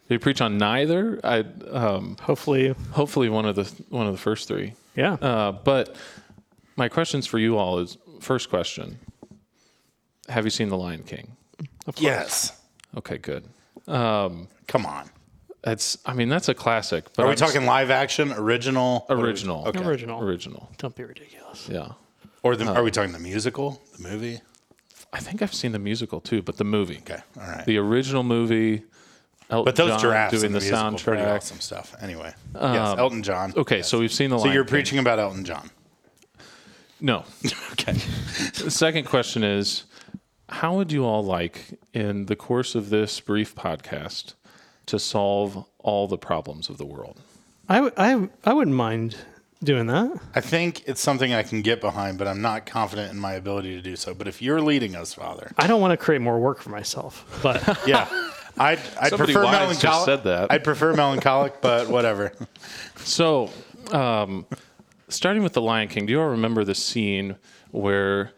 Did 0.08 0.14
he 0.14 0.18
preach 0.18 0.40
on 0.40 0.58
neither? 0.58 1.20
I 1.24 1.44
um, 1.70 2.16
Hopefully, 2.22 2.74
hopefully 2.92 3.28
one 3.28 3.46
of 3.46 3.56
the 3.56 3.64
one 3.88 4.06
of 4.06 4.12
the 4.12 4.18
first 4.20 4.48
three. 4.48 4.74
yeah. 4.94 5.14
Uh, 5.14 5.52
but 5.52 5.96
my 6.76 6.88
questions 6.88 7.26
for 7.26 7.38
you 7.38 7.56
all 7.56 7.78
is 7.78 7.96
first 8.20 8.50
question: 8.50 8.98
Have 10.28 10.44
you 10.44 10.50
seen 10.50 10.68
The 10.68 10.76
Lion 10.76 11.02
King? 11.04 11.36
Yes. 11.98 12.58
Okay, 12.96 13.18
good. 13.18 13.44
Come 13.86 14.86
on. 14.86 15.10
That's 15.64 15.96
I 16.06 16.12
mean 16.12 16.28
that's 16.28 16.48
a 16.48 16.54
classic. 16.54 17.04
But 17.16 17.22
Are 17.22 17.26
we 17.26 17.32
I'm 17.32 17.32
s- 17.34 17.40
talking 17.40 17.66
live 17.66 17.90
action, 17.90 18.32
original, 18.32 19.00
What 19.06 19.16
are 19.16 19.20
we- 19.20 19.28
original? 19.28 19.66
Okay. 19.68 19.82
Original. 19.82 20.22
Original. 20.22 20.70
Don't 20.78 20.94
be 20.94 21.04
ridiculous. 21.04 21.68
Yeah. 21.70 21.92
Or 22.42 22.54
the, 22.56 22.66
are 22.66 22.82
we 22.82 22.90
talking 22.90 23.12
the 23.12 23.18
musical, 23.18 23.80
the 23.96 24.06
movie? 24.06 24.40
I 25.14 25.20
think 25.20 25.40
I've 25.40 25.54
seen 25.54 25.72
the 25.72 25.78
musical 25.78 26.20
too, 26.20 26.42
but 26.42 26.58
the 26.58 26.64
movie, 26.64 26.98
Okay, 26.98 27.20
all 27.40 27.46
right. 27.48 27.64
the 27.64 27.78
original 27.78 28.22
movie. 28.22 28.82
Elton 29.50 29.64
but 29.64 29.76
those 29.76 29.90
John 29.90 30.00
giraffes 30.00 30.30
doing 30.40 30.52
the, 30.52 30.58
the, 30.58 30.64
musical, 30.66 30.98
pretty 30.98 31.22
soundtrack. 31.22 31.36
awesome 31.36 31.60
stuff. 31.60 31.94
Anyway, 32.02 32.34
yes, 32.54 32.62
um, 32.62 32.98
Elton 32.98 33.22
John. 33.22 33.52
Okay, 33.56 33.80
so 33.82 33.98
we've 33.98 34.12
seen 34.12 34.30
the. 34.30 34.36
So 34.38 34.44
Lion 34.44 34.54
you're 34.54 34.64
King. 34.64 34.70
preaching 34.70 34.98
about 34.98 35.18
Elton 35.18 35.44
John. 35.44 35.70
No. 37.00 37.24
Okay. 37.72 37.92
The 38.62 38.70
second 38.70 39.04
question 39.04 39.42
is 39.44 39.84
How 40.48 40.74
would 40.76 40.90
you 40.92 41.04
all 41.04 41.22
like, 41.24 41.78
in 41.92 42.26
the 42.26 42.36
course 42.36 42.74
of 42.74 42.88
this 42.90 43.20
brief 43.20 43.54
podcast, 43.54 44.34
to 44.86 44.98
solve 44.98 45.64
all 45.78 46.06
the 46.08 46.18
problems 46.18 46.68
of 46.68 46.78
the 46.78 46.84
world? 46.86 47.20
I, 47.68 47.74
w- 47.76 47.94
I, 47.96 48.28
I 48.44 48.52
wouldn't 48.52 48.76
mind 48.76 49.16
doing 49.62 49.86
that. 49.86 50.12
I 50.34 50.40
think 50.40 50.82
it's 50.86 51.00
something 51.00 51.32
I 51.32 51.42
can 51.42 51.62
get 51.62 51.80
behind, 51.80 52.18
but 52.18 52.28
I'm 52.28 52.42
not 52.42 52.66
confident 52.66 53.12
in 53.12 53.18
my 53.18 53.32
ability 53.32 53.74
to 53.76 53.80
do 53.80 53.96
so. 53.96 54.12
But 54.14 54.28
if 54.28 54.42
you're 54.42 54.60
leading 54.60 54.94
us, 54.94 55.14
Father, 55.14 55.50
I 55.56 55.66
don't 55.66 55.80
want 55.80 55.92
to 55.92 55.96
create 55.96 56.20
more 56.20 56.38
work 56.38 56.60
for 56.60 56.70
myself, 56.70 57.40
but 57.42 57.80
yeah, 57.86 58.06
I'd, 58.58 58.78
I'd 59.00 59.12
prefer 59.12 59.26
just 59.26 59.50
melancholic. 59.52 60.04
said 60.04 60.24
that. 60.24 60.52
I'd 60.52 60.64
prefer 60.64 60.92
melancholic, 60.94 61.60
but 61.62 61.88
whatever. 61.88 62.32
So, 62.98 63.50
um, 63.92 64.44
starting 65.08 65.42
with 65.42 65.54
the 65.54 65.62
Lion 65.62 65.88
King, 65.88 66.06
do 66.06 66.12
you 66.12 66.20
all 66.20 66.28
remember 66.28 66.64
the 66.64 66.74
scene 66.74 67.36
where 67.70 68.32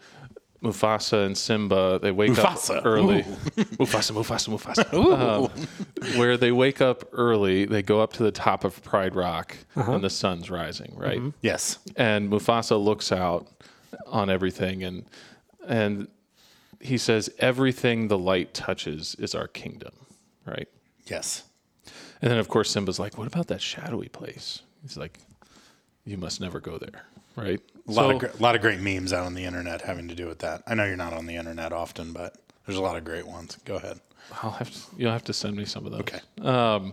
Mufasa 0.63 1.27
and 1.27 1.37
Simba 1.37 1.99
they 2.01 2.11
wake 2.11 2.33
Mufasa. 2.33 2.77
up 2.79 2.87
early? 2.87 3.23
Mufasa, 3.79 4.13
Mufasa, 4.13 4.49
Mufasa. 4.49 4.93
Um, 4.93 6.19
where 6.19 6.37
they 6.37 6.53
wake 6.53 6.81
up 6.81 7.05
early, 7.13 7.65
they 7.67 7.83
go 7.83 8.01
up 8.01 8.13
to 8.15 8.23
the 8.23 8.33
top 8.33 8.65
of 8.65 8.83
Pride 8.83 9.15
Rock, 9.15 9.57
and 9.75 10.03
the 10.03 10.11
sun's 10.11 10.51
rising, 10.51 10.95
right? 10.97 11.21
Yes. 11.43 11.79
And 11.97 12.31
Mufasa 12.31 12.83
looks 12.83 13.13
out 13.13 13.47
on 14.07 14.31
everything, 14.31 14.83
and 14.83 15.05
and 15.67 16.09
he 16.81 16.99
says, 16.99 17.31
"Everything 17.39 18.09
the 18.09 18.19
light 18.19 18.55
touches 18.55 19.15
is 19.19 19.35
our 19.35 19.49
kingdom," 19.49 19.93
right? 20.47 20.69
Yes. 21.07 21.45
And 22.23 22.31
then, 22.31 22.39
of 22.39 22.49
course, 22.49 22.71
Simba's 22.71 22.99
like, 22.99 23.19
"What 23.19 23.27
about 23.27 23.49
that 23.49 23.61
shadowy 23.61 24.09
place?" 24.09 24.63
He's 24.83 24.97
like, 24.97 25.19
"You 26.05 26.17
must 26.19 26.41
never 26.41 26.61
go 26.61 26.79
there." 26.79 27.05
Right? 27.37 27.61
A 27.89 27.93
lot 27.93 28.03
So- 28.03 28.11
of 28.11 28.19
gr- 28.19 28.43
lot 28.43 28.55
of 28.55 28.61
great 28.61 28.81
memes 28.81 29.13
out 29.13 29.25
on 29.27 29.35
the 29.35 29.45
internet 29.45 29.83
having 29.83 30.09
to 30.09 30.15
do 30.15 30.27
with 30.27 30.41
that. 30.41 30.63
I 30.67 30.75
know 30.75 30.85
you're 30.85 30.97
not 30.97 31.13
on 31.13 31.27
the 31.27 31.37
internet 31.37 31.73
often, 31.73 32.13
but 32.13 32.35
There's 32.67 32.79
a 32.79 32.83
lot 32.83 32.97
of 32.97 33.05
great 33.05 33.27
ones. 33.27 33.57
Go 33.65 33.77
ahead. 33.77 34.01
I'll 34.43 34.51
have 34.51 34.71
to, 34.73 34.79
you'll 34.97 35.13
have 35.13 35.23
to 35.25 35.33
send 35.33 35.57
me 35.57 35.65
some 35.65 35.87
of 35.87 35.93
those. 35.93 36.01
Okay. 36.01 36.19
Um, 36.43 36.93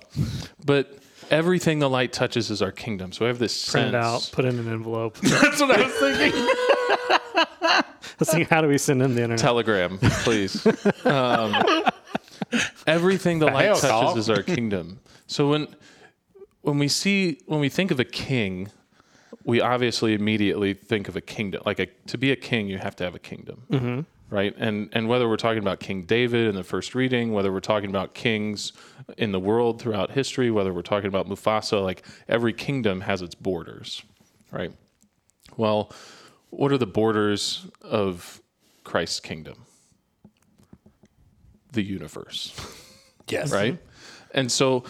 but 0.64 1.00
everything 1.32 1.80
the 1.80 1.90
light 1.90 2.14
touches 2.14 2.52
is 2.52 2.62
our 2.62 2.72
kingdom. 2.72 3.12
So 3.12 3.26
I 3.26 3.30
have 3.30 3.40
this 3.40 3.72
Print 3.72 3.88
it 3.88 3.92
sense. 3.94 4.06
out, 4.06 4.30
put 4.32 4.46
in 4.46 4.60
an 4.60 4.72
envelope. 4.72 5.18
That's 5.22 5.60
what 5.60 5.72
I 5.72 5.82
was 5.84 5.94
thinking. 5.96 6.46
Let's 8.20 8.32
think, 8.32 8.50
how 8.50 8.62
do 8.62 8.68
we 8.68 8.78
send 8.78 9.02
them 9.02 9.16
the 9.16 9.24
internet? 9.24 9.40
Telegram, 9.40 9.98
please. 10.24 10.64
um, 11.06 11.56
everything 12.86 13.40
the 13.40 13.48
light 13.48 13.66
touches 13.70 13.90
Carl. 13.90 14.18
is 14.18 14.30
our 14.30 14.44
kingdom. 14.44 15.00
So 15.28 15.50
when 15.50 15.68
when 16.62 16.78
we 16.78 16.88
see 16.88 17.40
when 17.48 17.60
we 17.60 17.70
think 17.70 17.90
of 17.92 18.00
a 18.00 18.06
king, 18.06 18.70
we 19.44 19.62
obviously 19.62 20.14
immediately 20.14 20.74
think 20.74 21.08
of 21.08 21.16
a 21.16 21.22
kingdom. 21.22 21.62
Like 21.66 21.80
a, 21.80 21.88
to 22.08 22.18
be 22.18 22.32
a 22.32 22.36
king, 22.36 22.68
you 22.68 22.78
have 22.78 22.96
to 22.98 23.04
have 23.04 23.16
a 23.16 23.20
kingdom, 23.20 23.64
mm-hmm. 23.70 24.36
right? 24.36 24.54
And 24.58 24.90
and 24.94 25.08
whether 25.08 25.28
we're 25.28 25.38
talking 25.38 25.60
about 25.60 25.80
King 25.80 26.04
David 26.04 26.48
in 26.48 26.56
the 26.56 26.64
first 26.64 26.96
reading, 26.96 27.34
whether 27.34 27.52
we're 27.52 27.60
talking 27.60 27.90
about 27.90 28.14
kings 28.14 28.74
in 29.18 29.32
the 29.32 29.40
world 29.40 29.82
throughout 29.82 30.12
history, 30.12 30.52
whether 30.52 30.74
we're 30.74 30.82
talking 30.82 31.08
about 31.08 31.28
Mufasa, 31.28 31.84
like 31.84 32.06
every 32.28 32.54
kingdom 32.54 33.02
has 33.02 33.22
its 33.22 33.36
borders, 33.36 34.04
right? 34.52 34.72
Well, 35.58 35.92
what 36.50 36.72
are 36.72 36.78
the 36.78 36.88
borders 36.88 37.66
of 37.82 38.42
Christ's 38.84 39.20
kingdom? 39.20 39.66
The 41.72 41.84
universe 41.84 42.54
yes. 43.28 43.52
right? 43.52 43.78
And 44.32 44.52
so 44.52 44.84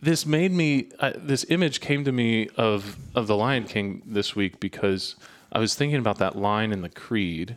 this 0.00 0.26
made 0.26 0.52
me 0.52 0.90
uh, 1.00 1.12
this 1.16 1.44
image 1.48 1.80
came 1.80 2.04
to 2.04 2.12
me 2.12 2.48
of 2.56 2.96
of 3.14 3.26
the 3.26 3.36
Lion 3.36 3.64
King 3.64 4.02
this 4.06 4.36
week 4.36 4.60
because 4.60 5.16
I 5.52 5.58
was 5.58 5.74
thinking 5.74 5.98
about 5.98 6.18
that 6.18 6.36
line 6.36 6.72
in 6.72 6.82
the 6.82 6.88
creed, 6.88 7.56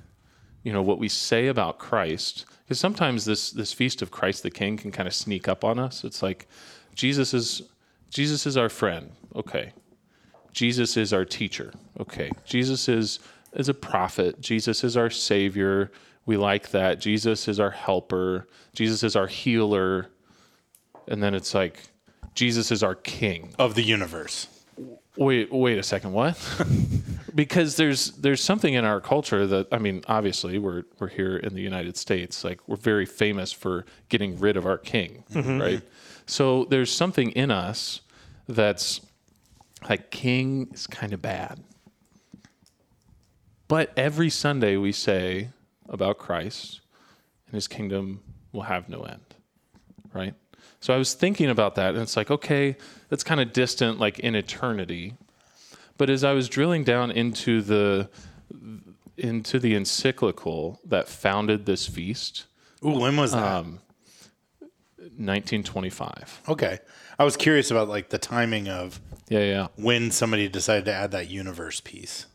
you 0.64 0.72
know, 0.72 0.82
what 0.82 1.00
we 1.00 1.10
say 1.10 1.48
about 1.48 1.80
Christ 1.80 2.46
because 2.70 2.80
sometimes 2.80 3.26
this 3.26 3.50
this 3.50 3.74
feast 3.74 4.04
of 4.04 4.12
Christ 4.12 4.44
the 4.44 4.52
King 4.52 4.78
can 4.78 4.92
kind 4.92 5.08
of 5.08 5.14
sneak 5.16 5.48
up 5.48 5.64
on 5.64 5.80
us. 5.80 6.04
It's 6.04 6.22
like 6.22 6.48
Jesus 6.94 7.34
is 7.34 7.64
Jesus 8.12 8.46
is 8.46 8.58
our 8.58 8.70
friend. 8.70 9.12
Okay. 9.36 9.74
Jesus 10.52 10.96
is 10.96 11.12
our 11.12 11.26
teacher. 11.26 11.74
Okay. 12.00 12.30
Jesus 12.46 12.88
is 12.88 13.20
is 13.54 13.70
a 13.70 13.74
prophet. 13.74 14.40
Jesus 14.40 14.84
is 14.84 14.96
our 14.96 15.10
savior. 15.10 15.92
We 16.28 16.38
like 16.38 16.70
that. 16.70 17.00
Jesus 17.00 17.48
is 17.48 17.60
our 17.60 17.72
helper. 17.72 18.48
Jesus 18.74 19.02
is 19.02 19.16
our 19.16 19.26
healer. 19.26 20.12
And 21.08 21.24
then 21.24 21.34
it's 21.34 21.56
like 21.56 21.90
Jesus 22.40 22.72
is 22.72 22.84
our 22.84 22.96
king. 22.96 23.54
Of 23.60 23.76
the 23.76 23.84
universe. 23.84 24.48
Wait, 25.18 25.52
wait 25.52 25.78
a 25.78 25.84
second. 25.84 26.14
What? 26.14 26.40
because 27.36 27.76
there's 27.76 28.12
there's 28.12 28.42
something 28.42 28.76
in 28.76 28.86
our 28.86 29.02
culture 29.02 29.46
that 29.46 29.68
I 29.74 29.78
mean, 29.78 30.06
obviously 30.08 30.58
we're 30.58 30.84
we're 31.00 31.10
here 31.10 31.36
in 31.36 31.54
the 31.54 31.62
United 31.62 31.98
States. 31.98 32.46
Like 32.46 32.66
we're 32.66 32.78
very 32.78 33.06
famous 33.06 33.52
for 33.52 33.86
getting 34.08 34.40
rid 34.40 34.56
of 34.56 34.66
our 34.66 34.78
king, 34.78 35.26
mm-hmm. 35.34 35.60
right? 35.60 35.82
So 36.28 36.64
there's 36.64 36.90
something 36.90 37.32
in 37.32 37.52
us 37.52 38.00
that's 38.48 39.02
like 39.90 40.10
king 40.10 40.70
is 40.74 40.88
kind 40.88 41.12
of 41.12 41.22
bad. 41.22 41.60
But 43.68 43.92
every 43.98 44.30
Sunday 44.30 44.78
we 44.78 44.94
say 44.94 45.50
about 45.90 46.18
Christ 46.18 46.80
and 47.48 47.56
his 47.56 47.68
kingdom 47.68 48.22
will 48.54 48.62
have 48.62 48.88
no 48.88 49.02
end. 49.02 49.36
Right? 50.14 50.36
So 50.82 50.94
I 50.94 50.98
was 50.98 51.14
thinking 51.14 51.50
about 51.50 51.76
that 51.76 51.94
and 51.94 52.02
it's 52.02 52.16
like, 52.16 52.32
okay, 52.32 52.78
that's 53.10 53.24
kind 53.24 53.42
of 53.42 53.52
distant, 53.54 54.00
like 54.00 54.20
in 54.20 54.36
eternity. 54.36 55.16
But 55.98 56.10
as 56.10 56.24
I 56.24 56.32
was 56.34 56.48
drilling 56.48 56.84
down 56.84 57.12
into 57.12 57.62
the 57.62 58.10
into 59.18 59.60
the 59.60 59.76
encyclical 59.76 60.80
that 60.86 61.10
founded 61.10 61.66
this 61.66 61.86
feast, 61.88 62.46
Ooh, 62.86 63.00
when 63.00 63.18
was 63.18 63.34
that? 63.34 63.44
Um, 63.44 63.80
1925. 65.18 66.42
okay. 66.50 66.80
I 67.18 67.26
was 67.26 67.36
curious 67.36 67.70
about 67.72 67.90
like 67.90 68.10
the 68.10 68.18
timing 68.18 68.70
of 68.70 69.02
Yeah, 69.28 69.40
yeah. 69.40 69.68
when 69.76 70.12
somebody 70.12 70.48
decided 70.48 70.86
to 70.86 70.94
add 70.94 71.12
that 71.12 71.30
universe 71.30 71.82
piece. 71.82 72.28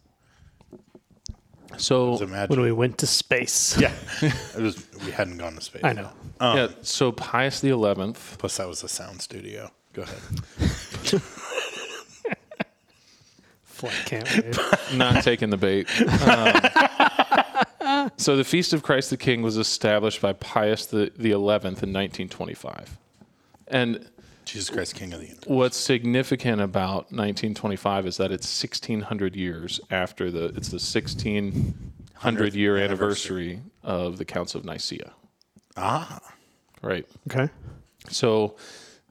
So 1.76 2.16
So 2.16 2.26
when 2.26 2.60
we 2.60 2.72
went 2.72 2.98
to 2.98 3.06
space. 3.06 3.78
yeah. 3.80 3.92
it 4.22 4.60
was 4.60 4.86
we 5.04 5.10
hadn't 5.10 5.38
gone 5.38 5.54
to 5.54 5.60
space. 5.60 5.84
I 5.84 5.92
know. 5.92 6.10
yeah, 6.40 6.68
so 6.82 7.12
Pius 7.12 7.60
the 7.60 7.70
11th 7.70 8.38
Plus 8.38 8.56
that 8.56 8.68
was 8.68 8.82
a 8.82 8.88
sound 8.88 9.20
studio. 9.20 9.70
Go 9.92 10.02
ahead. 10.02 11.22
Flight 13.64 14.02
can't 14.06 14.30
wait. 14.32 14.58
not 14.96 15.22
taking 15.24 15.50
the 15.50 15.56
bait. 15.56 15.88
Um, 16.22 18.10
so 18.16 18.36
the 18.36 18.44
Feast 18.44 18.72
of 18.72 18.82
Christ 18.82 19.10
the 19.10 19.16
King 19.16 19.42
was 19.42 19.56
established 19.56 20.20
by 20.20 20.32
Pius 20.32 20.86
the, 20.86 21.12
the 21.16 21.32
11th 21.32 21.82
in 21.82 21.92
1925. 21.92 22.98
And 23.68 24.08
Jesus 24.44 24.70
Christ, 24.70 24.94
King 24.94 25.12
of 25.12 25.20
the 25.20 25.26
Universe. 25.26 25.46
what's 25.46 25.76
significant 25.76 26.60
about 26.60 27.10
1925 27.12 28.06
is 28.06 28.16
that 28.18 28.30
it's 28.32 28.62
1600 28.62 29.34
years 29.36 29.80
after 29.90 30.30
the 30.30 30.46
it's 30.56 30.68
the 30.68 30.76
1600 30.76 32.54
year 32.54 32.76
anniversary 32.76 33.60
of 33.82 34.18
the 34.18 34.24
Council 34.24 34.60
of 34.60 34.64
Nicaea. 34.64 35.12
Ah. 35.76 36.20
Right. 36.82 37.06
Okay. 37.30 37.48
So 38.10 38.56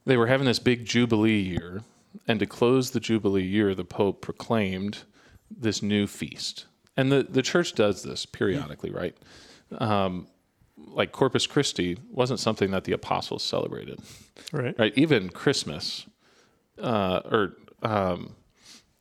they 0.06 0.16
were 0.18 0.28
having 0.28 0.46
this 0.46 0.60
big 0.60 0.86
Jubilee 0.86 1.40
year, 1.40 1.82
and 2.28 2.40
to 2.40 2.46
close 2.46 2.92
the 2.92 3.00
Jubilee 3.00 3.44
year, 3.44 3.74
the 3.74 3.84
Pope 3.84 4.22
proclaimed 4.22 5.00
this 5.50 5.82
new 5.82 6.06
feast. 6.06 6.66
And 6.96 7.12
the, 7.12 7.24
the 7.24 7.42
church 7.42 7.74
does 7.74 8.04
this 8.04 8.26
periodically, 8.28 8.92
right? 8.92 9.18
Um, 9.80 10.28
like 10.88 11.12
Corpus 11.12 11.48
Christi 11.48 11.98
wasn't 12.12 12.40
something 12.40 12.72
that 12.72 12.84
the 12.84 12.92
apostles 12.94 13.44
celebrated, 13.44 14.00
Right. 14.52 14.78
right? 14.78 14.94
Even 14.96 15.30
Christmas, 15.30 16.06
uh, 16.82 17.22
or 17.26 17.54
um, 17.82 18.36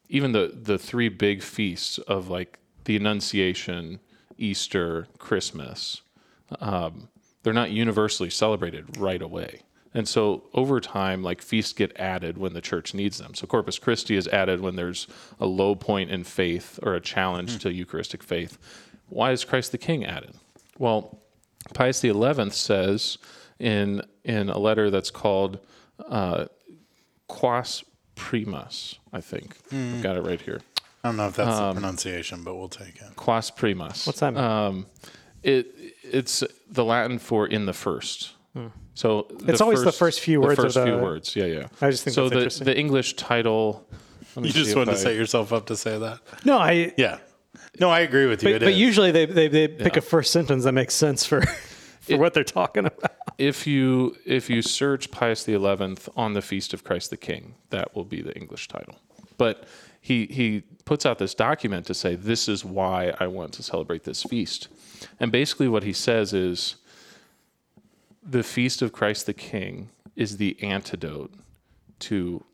even 0.09 0.33
the, 0.33 0.53
the 0.61 0.79
three 0.79 1.09
big 1.09 1.43
feasts 1.43 1.99
of 1.99 2.29
like 2.29 2.59
the 2.85 2.97
Annunciation, 2.97 4.01
Easter, 4.39 5.07
Christmas, 5.19 6.03
um, 6.61 7.09
they're 7.43 7.53
not 7.53 7.71
universally 7.71 8.31
celebrated 8.31 8.97
right 8.99 9.23
away. 9.23 9.61
And 9.95 10.09
so 10.09 10.45
over 10.55 10.81
time, 10.81 11.23
like 11.23 11.43
feasts 11.43 11.73
get 11.75 11.95
added 11.99 12.39
when 12.39 12.55
the 12.55 12.63
church 12.63 12.95
needs 12.95 13.19
them. 13.19 13.35
So 13.35 13.47
Corpus 13.47 13.79
Christi 13.79 14.17
is 14.17 14.27
added 14.29 14.61
when 14.61 14.77
there's 14.77 15.07
a 15.39 15.47
low 15.47 15.75
point 15.75 16.11
in 16.11 16.25
faith 16.25 16.79
or 16.83 16.95
a 16.95 17.01
challenge 17.01 17.59
to 17.59 17.73
Eucharistic 17.73 18.23
faith. 18.23 18.57
Why 19.09 19.33
is 19.33 19.45
Christ 19.45 19.71
the 19.73 19.79
King 19.79 20.05
added? 20.07 20.35
Well, 20.79 21.19
Pius 21.75 22.01
XI 22.01 22.51
says 22.51 23.19
in 23.59 24.03
in 24.25 24.51
a 24.51 24.59
letter 24.59 24.91
that's 24.91 25.11
called 25.11 25.59
uh, 26.09 26.47
Quas 27.29 27.85
Primas, 28.17 28.99
I 29.13 29.21
think. 29.21 29.57
I've 29.73 30.03
got 30.03 30.17
it 30.17 30.23
right 30.23 30.41
here. 30.41 30.61
I 31.05 31.09
don't 31.09 31.17
know 31.17 31.27
if 31.29 31.37
that's 31.37 31.59
Um, 31.59 31.75
the 31.75 31.81
pronunciation, 31.81 32.45
but 32.45 32.55
we'll 32.55 32.69
take 32.69 32.97
it. 32.97 33.17
Quas 33.17 33.51
Primas. 33.51 34.07
What's 34.07 34.21
that 34.21 34.35
mean? 34.35 34.43
Um, 34.45 34.87
it 35.43 35.75
it's 36.05 36.45
the 36.71 36.85
Latin 36.85 37.19
for 37.19 37.47
in 37.47 37.67
the 37.67 37.73
first. 37.73 38.33
So 38.95 39.27
the 39.31 39.35
Hmm. 39.45 39.51
It's 39.51 39.61
always 39.63 39.83
the 39.83 39.91
first 39.93 40.21
few 40.21 40.41
words 40.43 40.59
of 40.59 40.67
first 40.67 40.79
few 40.85 40.99
words. 40.99 41.35
Yeah, 41.35 41.47
yeah. 41.47 41.67
I 41.81 41.91
just 41.91 42.05
think 42.05 42.15
so. 42.15 42.29
that's 42.29 42.59
the 42.59 42.67
the 42.67 42.79
English 42.79 43.15
title. 43.17 43.89
You 44.37 44.51
just 44.53 44.71
if 44.71 44.77
wanted 44.77 44.93
to 44.93 44.99
I- 44.99 45.01
set 45.01 45.15
yourself 45.17 45.53
up 45.53 45.67
to 45.67 45.77
say 45.77 45.99
that. 45.99 46.21
No, 46.45 46.59
I. 46.59 46.93
Yeah. 46.97 47.19
No, 47.81 47.89
I 47.91 48.01
agree 48.01 48.27
with 48.27 48.43
you. 48.43 48.51
But, 48.51 48.57
It 48.57 48.61
but 48.67 48.73
is. 48.73 48.79
usually 48.79 49.11
they, 49.13 49.25
they, 49.27 49.49
they 49.49 49.69
pick 49.69 49.95
Yeah. 49.95 49.99
a 50.01 50.03
first 50.03 50.31
sentence 50.33 50.65
that 50.65 50.73
makes 50.73 50.95
sense 50.95 51.25
for 51.25 51.41
for 52.01 52.19
what 52.19 52.35
they're 52.35 52.45
talking 52.45 52.87
about. 52.87 53.13
if 53.39 53.67
you 53.67 54.17
if 54.27 54.51
you 54.51 54.61
search 54.63 55.11
Pius 55.11 55.45
the 55.45 55.55
Eleventh 55.55 56.09
on 56.17 56.35
the 56.35 56.43
Feast 56.43 56.75
of 56.75 56.85
Christ 56.85 57.11
the 57.11 57.17
King, 57.17 57.55
that 57.71 57.95
will 57.95 58.05
be 58.05 58.21
the 58.23 58.35
English 58.37 58.69
title. 58.69 58.97
But 59.39 59.65
he 60.01 60.27
he 60.27 60.65
puts 60.85 61.07
out 61.07 61.19
this 61.19 61.33
document 61.35 61.87
to 61.87 61.95
say 61.95 62.15
this 62.15 62.49
is 62.49 62.65
why 62.65 63.15
I 63.19 63.27
want 63.29 63.53
to 63.55 63.63
celebrate 63.63 64.05
this 64.05 64.23
feast, 64.23 64.69
and 65.19 65.33
basically 65.33 65.69
what 65.69 65.83
he 65.85 65.93
says 65.93 66.33
is 66.33 66.77
the 68.23 68.43
Feast 68.43 68.83
of 68.83 68.93
Christ 68.93 69.27
the 69.27 69.33
King 69.35 69.89
is 70.15 70.37
the 70.37 70.61
antidote 70.63 71.33
to 72.01 72.45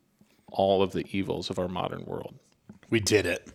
all 0.53 0.83
of 0.83 0.93
the 0.93 1.05
evils 1.11 1.51
of 1.51 1.59
our 1.59 1.69
modern 1.69 2.05
world. 2.07 2.35
we 2.91 3.01
did 3.01 3.27
it. 3.27 3.53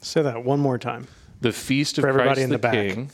Say 0.00 0.22
that 0.22 0.44
one 0.44 0.60
more 0.60 0.78
time. 0.78 1.06
The 1.40 1.52
feast 1.52 1.98
of 1.98 2.02
For 2.02 2.08
everybody 2.08 2.28
Christ 2.28 2.40
in 2.42 2.50
the, 2.50 2.56
the 2.56 2.58
back. 2.58 2.72
King. 2.72 3.10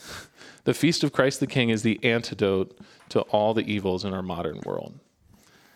The 0.64 0.74
feast 0.74 1.04
of 1.04 1.12
Christ 1.12 1.40
the 1.40 1.46
King 1.46 1.68
is 1.68 1.82
the 1.82 2.02
antidote 2.02 2.78
to 3.10 3.20
all 3.22 3.52
the 3.52 3.70
evils 3.70 4.04
in 4.04 4.14
our 4.14 4.22
modern 4.22 4.60
world. 4.64 4.98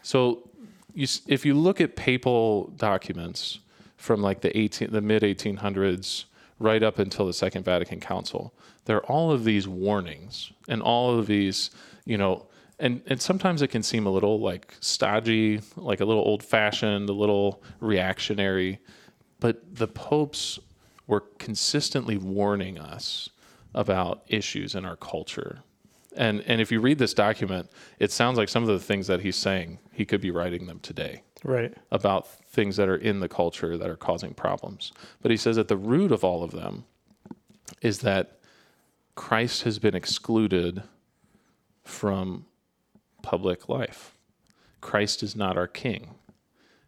So, 0.03 0.49
you, 0.95 1.07
if 1.27 1.45
you 1.45 1.55
look 1.55 1.81
at 1.81 1.95
papal 1.95 2.73
documents 2.77 3.59
from 3.97 4.23
like 4.23 4.41
the 4.41 4.57
18, 4.57 4.91
the 4.91 5.03
mid 5.03 5.23
1800s, 5.23 6.25
right 6.59 6.83
up 6.83 6.99
until 6.99 7.27
the 7.27 7.33
Second 7.33 7.65
Vatican 7.65 8.00
Council, 8.00 8.55
there 8.87 8.97
are 8.97 9.07
all 9.07 9.31
of 9.31 9.45
these 9.45 9.69
warnings 9.69 10.53
and 10.69 10.83
all 10.83 11.19
of 11.19 11.27
these, 11.27 11.71
you 12.05 12.17
know, 12.17 12.47
and 12.79 13.03
and 13.07 13.21
sometimes 13.21 13.61
it 13.61 13.69
can 13.69 13.83
seem 13.83 14.07
a 14.07 14.11
little 14.11 14.41
like 14.41 14.75
stodgy, 14.81 15.61
like 15.77 16.00
a 16.00 16.05
little 16.05 16.23
old 16.23 16.43
fashioned, 16.43 17.09
a 17.09 17.12
little 17.12 17.62
reactionary, 17.81 18.79
but 19.41 19.77
the 19.77 19.88
popes 19.88 20.59
were 21.09 21.25
consistently 21.38 22.17
warning 22.17 22.79
us 22.79 23.29
about 23.75 24.23
issues 24.29 24.77
in 24.77 24.85
our 24.85 24.97
culture. 24.97 25.61
And 26.17 26.41
and 26.47 26.61
if 26.61 26.71
you 26.71 26.81
read 26.81 26.99
this 26.99 27.15
document, 27.15 27.69
it 27.99 28.12
sounds 28.12 28.38
like 28.38 28.49
some 28.49 28.62
of 28.62 28.69
the 28.69 28.79
things 28.79 29.09
that 29.09 29.21
he's 29.21 29.37
saying, 29.37 29.79
he 29.93 30.05
could 30.05 30.21
be 30.21 30.31
writing 30.31 30.67
them 30.67 30.79
today 30.81 31.23
Right. 31.45 31.75
about 31.91 32.29
things 32.29 32.77
that 32.77 32.88
are 32.88 32.97
in 32.97 33.21
the 33.21 33.29
culture 33.29 33.77
that 33.77 33.88
are 33.91 33.97
causing 33.97 34.35
problems. 34.35 34.93
But 35.23 35.31
he 35.31 35.37
says 35.37 35.59
at 35.59 35.69
the 35.69 35.77
root 35.77 36.12
of 36.12 36.23
all 36.25 36.43
of 36.45 36.53
them 36.53 36.85
is 37.83 38.00
that 38.00 38.38
Christ 39.15 39.62
has 39.65 39.79
been 39.79 39.95
excluded 39.95 40.83
from 41.85 42.47
public 43.23 43.69
life. 43.69 44.17
Christ 44.81 45.23
is 45.23 45.35
not 45.35 45.57
our 45.57 45.67
king. 45.67 46.15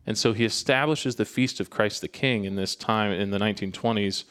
And 0.07 0.17
so 0.17 0.33
he 0.33 0.45
establishes 0.45 1.17
the 1.17 1.25
feast 1.25 1.61
of 1.61 1.71
Christ 1.71 2.01
the 2.01 2.09
King 2.09 2.45
in 2.45 2.57
this 2.57 2.75
time 2.75 3.13
in 3.13 3.31
the 3.31 3.39
1920s. 3.39 4.25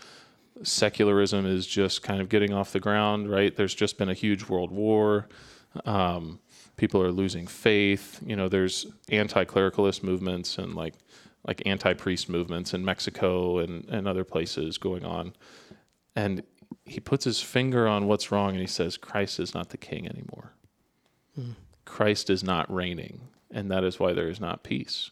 Secularism 0.63 1.45
is 1.45 1.65
just 1.65 2.03
kind 2.03 2.21
of 2.21 2.27
getting 2.27 2.53
off 2.53 2.71
the 2.71 2.79
ground, 2.79 3.29
right? 3.29 3.55
There's 3.55 3.75
just 3.75 3.97
been 3.97 4.09
a 4.09 4.13
huge 4.13 4.49
world 4.49 4.71
war. 4.71 5.29
Um, 5.85 6.39
people 6.75 7.01
are 7.01 7.11
losing 7.11 7.47
faith. 7.47 8.19
You 8.25 8.35
know, 8.35 8.49
there's 8.49 8.87
anti-clericalist 9.09 10.03
movements 10.03 10.57
and 10.57 10.75
like 10.75 10.95
like 11.47 11.61
anti-priest 11.65 12.27
movements 12.27 12.73
in 12.73 12.83
Mexico 12.83 13.59
and, 13.59 13.85
and 13.85 14.07
other 14.07 14.25
places 14.25 14.77
going 14.77 15.05
on. 15.05 15.33
And 16.15 16.43
he 16.83 16.99
puts 16.99 17.23
his 17.23 17.39
finger 17.41 17.87
on 17.87 18.07
what's 18.07 18.31
wrong 18.31 18.51
and 18.51 18.59
he 18.59 18.67
says, 18.67 18.97
Christ 18.97 19.39
is 19.39 19.53
not 19.53 19.69
the 19.69 19.77
king 19.77 20.05
anymore. 20.05 20.53
Christ 21.85 22.29
is 22.29 22.43
not 22.43 22.71
reigning. 22.71 23.21
And 23.51 23.71
that 23.71 23.83
is 23.83 23.99
why 23.99 24.13
there 24.13 24.29
is 24.29 24.39
not 24.39 24.63
peace. 24.63 25.11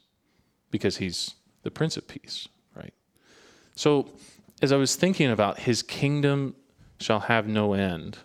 Because 0.71 0.97
he's 0.97 1.35
the 1.63 1.71
Prince 1.71 1.97
of 1.97 2.07
Peace, 2.07 2.47
right? 2.75 2.93
So 3.75 4.09
as 4.61 4.71
I 4.71 4.77
was 4.77 4.95
thinking 4.95 5.29
about 5.29 5.59
his 5.59 5.81
kingdom 5.83 6.55
shall 6.99 7.21
have 7.21 7.47
no 7.47 7.73
end, 7.73 8.17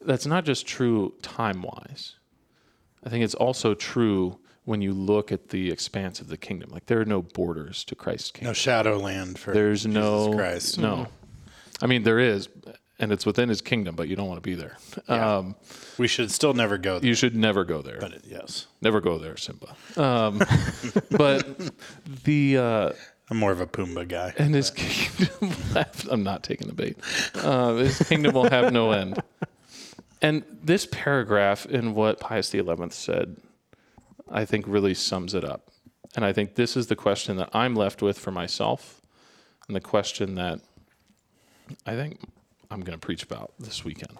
that's 0.00 0.26
not 0.26 0.44
just 0.44 0.66
true 0.66 1.14
time 1.22 1.62
wise. 1.62 2.16
I 3.04 3.10
think 3.10 3.24
it's 3.24 3.34
also 3.34 3.74
true 3.74 4.38
when 4.64 4.80
you 4.80 4.92
look 4.92 5.30
at 5.30 5.48
the 5.48 5.70
expanse 5.70 6.20
of 6.20 6.28
the 6.28 6.36
kingdom. 6.36 6.70
Like 6.70 6.86
there 6.86 7.00
are 7.00 7.04
no 7.04 7.22
borders 7.22 7.84
to 7.84 7.94
Christ's 7.94 8.30
kingdom. 8.30 8.50
No 8.50 8.54
shadow 8.54 8.98
land 8.98 9.38
for 9.38 9.52
There's 9.52 9.84
Jesus 9.84 9.94
no 9.94 10.32
Christ. 10.32 10.78
No, 10.78 10.94
mm-hmm. 10.94 11.84
I 11.84 11.86
mean 11.86 12.02
there 12.02 12.18
is, 12.18 12.48
and 12.98 13.12
it's 13.12 13.26
within 13.26 13.48
His 13.48 13.60
kingdom, 13.60 13.94
but 13.96 14.08
you 14.08 14.16
don't 14.16 14.28
want 14.28 14.42
to 14.42 14.48
be 14.48 14.54
there. 14.54 14.76
Um, 15.08 15.56
We 15.98 16.08
should 16.08 16.30
still 16.30 16.54
never 16.54 16.78
go 16.78 16.98
there. 16.98 17.08
you 17.08 17.14
should 17.14 17.34
never 17.36 17.64
go 17.64 17.82
there. 17.82 17.98
but 18.00 18.12
it, 18.12 18.24
yes, 18.28 18.66
Never 18.82 19.00
go 19.00 19.18
there, 19.18 19.36
Simba. 19.36 19.74
Um, 19.96 20.40
but 21.10 21.46
the 22.24 22.56
uh, 22.58 22.92
I'm 23.30 23.36
more 23.38 23.52
of 23.52 23.60
a 23.60 23.66
Pumbaa 23.66 24.06
guy. 24.08 24.34
and 24.38 24.54
His 24.54 24.70
kingdom. 24.70 25.28
will 25.40 25.48
have- 25.74 26.08
I'm 26.10 26.22
not 26.22 26.42
taking 26.44 26.68
the 26.68 26.74
bait. 26.74 26.96
Uh, 27.34 27.74
his 27.76 27.98
kingdom 28.00 28.34
will 28.34 28.48
have 28.50 28.72
no 28.72 28.92
end. 28.92 29.22
And 30.22 30.42
this 30.62 30.86
paragraph 30.90 31.66
in 31.66 31.94
what 31.94 32.18
Pius 32.20 32.50
XI 32.50 32.62
said, 32.90 33.36
I 34.30 34.44
think 34.46 34.64
really 34.66 34.94
sums 34.94 35.34
it 35.34 35.44
up. 35.44 35.68
And 36.16 36.24
I 36.24 36.32
think 36.32 36.54
this 36.54 36.76
is 36.76 36.86
the 36.86 36.96
question 36.96 37.36
that 37.38 37.50
I'm 37.52 37.74
left 37.74 38.00
with 38.00 38.18
for 38.18 38.30
myself, 38.30 39.02
and 39.66 39.74
the 39.76 39.80
question 39.80 40.36
that 40.36 40.60
I 41.86 41.94
think 41.94 42.20
I'm 42.70 42.80
going 42.80 42.98
to 42.98 43.04
preach 43.04 43.22
about 43.22 43.52
this 43.58 43.84
weekend. 43.84 44.18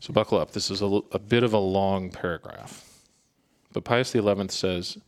So 0.00 0.12
buckle 0.12 0.38
up. 0.38 0.52
This 0.52 0.70
is 0.70 0.80
a 0.80 1.18
bit 1.18 1.42
of 1.42 1.52
a 1.52 1.58
long 1.58 2.10
paragraph. 2.10 2.84
But 3.72 3.84
Pius 3.84 4.12
XI 4.12 4.48
says, 4.48 4.98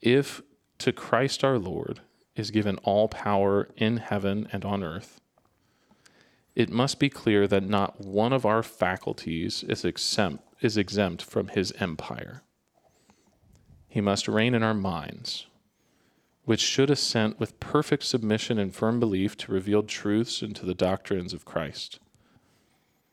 If 0.00 0.42
to 0.78 0.92
Christ 0.92 1.42
our 1.42 1.58
Lord 1.58 2.00
is 2.36 2.50
given 2.50 2.76
all 2.78 3.08
power 3.08 3.68
in 3.76 3.98
heaven 3.98 4.48
and 4.52 4.64
on 4.64 4.82
earth, 4.82 5.20
it 6.54 6.70
must 6.70 7.00
be 7.00 7.08
clear 7.08 7.46
that 7.48 7.64
not 7.64 8.00
one 8.00 8.32
of 8.32 8.46
our 8.46 8.62
faculties 8.62 9.64
is 9.64 9.84
exempt, 9.84 10.44
is 10.60 10.76
exempt 10.76 11.22
from 11.22 11.48
his 11.48 11.72
empire. 11.80 12.42
He 13.88 14.00
must 14.00 14.28
reign 14.28 14.54
in 14.54 14.62
our 14.62 14.74
minds, 14.74 15.46
which 16.44 16.60
should 16.60 16.90
assent 16.90 17.40
with 17.40 17.58
perfect 17.60 18.02
submission 18.02 18.58
and 18.58 18.74
firm 18.74 19.00
belief 19.00 19.36
to 19.36 19.52
revealed 19.52 19.88
truths 19.88 20.42
and 20.42 20.54
to 20.54 20.66
the 20.66 20.74
doctrines 20.74 21.32
of 21.32 21.44
Christ. 21.44 21.98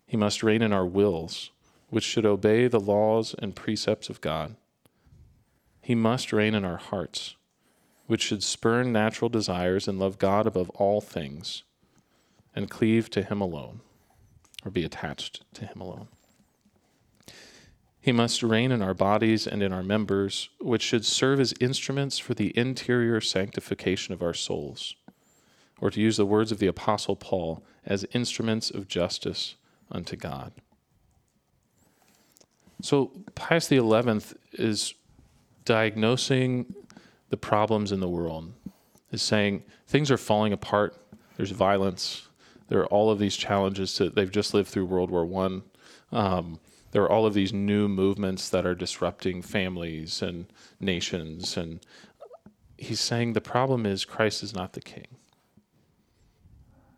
He 0.05 0.17
must 0.17 0.43
reign 0.43 0.61
in 0.61 0.73
our 0.73 0.85
wills, 0.85 1.51
which 1.89 2.03
should 2.03 2.25
obey 2.25 2.67
the 2.67 2.79
laws 2.79 3.33
and 3.39 3.55
precepts 3.55 4.09
of 4.09 4.19
God. 4.19 4.55
He 5.81 5.95
must 5.95 6.33
reign 6.33 6.53
in 6.53 6.65
our 6.65 6.77
hearts, 6.77 7.35
which 8.07 8.21
should 8.21 8.43
spurn 8.43 8.91
natural 8.91 9.29
desires 9.29 9.87
and 9.87 9.97
love 9.97 10.19
God 10.19 10.45
above 10.45 10.69
all 10.71 10.99
things 10.99 11.63
and 12.53 12.69
cleave 12.69 13.09
to 13.11 13.23
him 13.23 13.39
alone, 13.39 13.79
or 14.65 14.71
be 14.71 14.83
attached 14.83 15.45
to 15.53 15.65
him 15.65 15.79
alone. 15.79 16.09
He 18.01 18.11
must 18.11 18.41
reign 18.41 18.71
in 18.71 18.81
our 18.81 18.95
bodies 18.95 19.45
and 19.45 19.61
in 19.61 19.71
our 19.71 19.83
members, 19.83 20.49
which 20.59 20.81
should 20.81 21.05
serve 21.05 21.39
as 21.39 21.53
instruments 21.59 22.17
for 22.17 22.33
the 22.33 22.51
interior 22.57 23.21
sanctification 23.21 24.13
of 24.13 24.23
our 24.23 24.33
souls, 24.33 24.95
or 25.79 25.91
to 25.91 26.01
use 26.01 26.17
the 26.17 26.25
words 26.25 26.51
of 26.51 26.57
the 26.57 26.67
Apostle 26.67 27.15
Paul, 27.15 27.63
as 27.85 28.05
instruments 28.13 28.71
of 28.71 28.87
justice 28.87 29.55
unto 29.91 30.15
God. 30.15 30.51
So 32.81 33.11
Pius 33.35 33.67
XI 33.67 33.81
is 34.53 34.95
diagnosing 35.63 36.73
the 37.29 37.37
problems 37.37 37.91
in 37.91 37.99
the 37.99 38.09
world, 38.09 38.51
is 39.11 39.21
saying 39.21 39.63
things 39.87 40.09
are 40.09 40.17
falling 40.17 40.53
apart, 40.53 40.97
there's 41.37 41.51
violence, 41.51 42.27
there 42.67 42.79
are 42.79 42.87
all 42.87 43.11
of 43.11 43.19
these 43.19 43.37
challenges 43.37 43.97
that 43.99 44.15
they've 44.15 44.31
just 44.31 44.55
lived 44.55 44.69
through 44.69 44.85
World 44.85 45.11
War 45.11 45.25
One. 45.25 45.61
Um, 46.11 46.59
there 46.91 47.03
are 47.03 47.11
all 47.11 47.25
of 47.25 47.33
these 47.33 47.53
new 47.53 47.87
movements 47.87 48.49
that 48.49 48.65
are 48.65 48.75
disrupting 48.75 49.41
families 49.41 50.21
and 50.21 50.45
nations, 50.79 51.57
and 51.57 51.79
he's 52.77 52.99
saying 52.99 53.33
the 53.33 53.41
problem 53.41 53.85
is 53.85 54.05
Christ 54.05 54.43
is 54.43 54.53
not 54.53 54.73
the 54.73 54.81
king. 54.81 55.07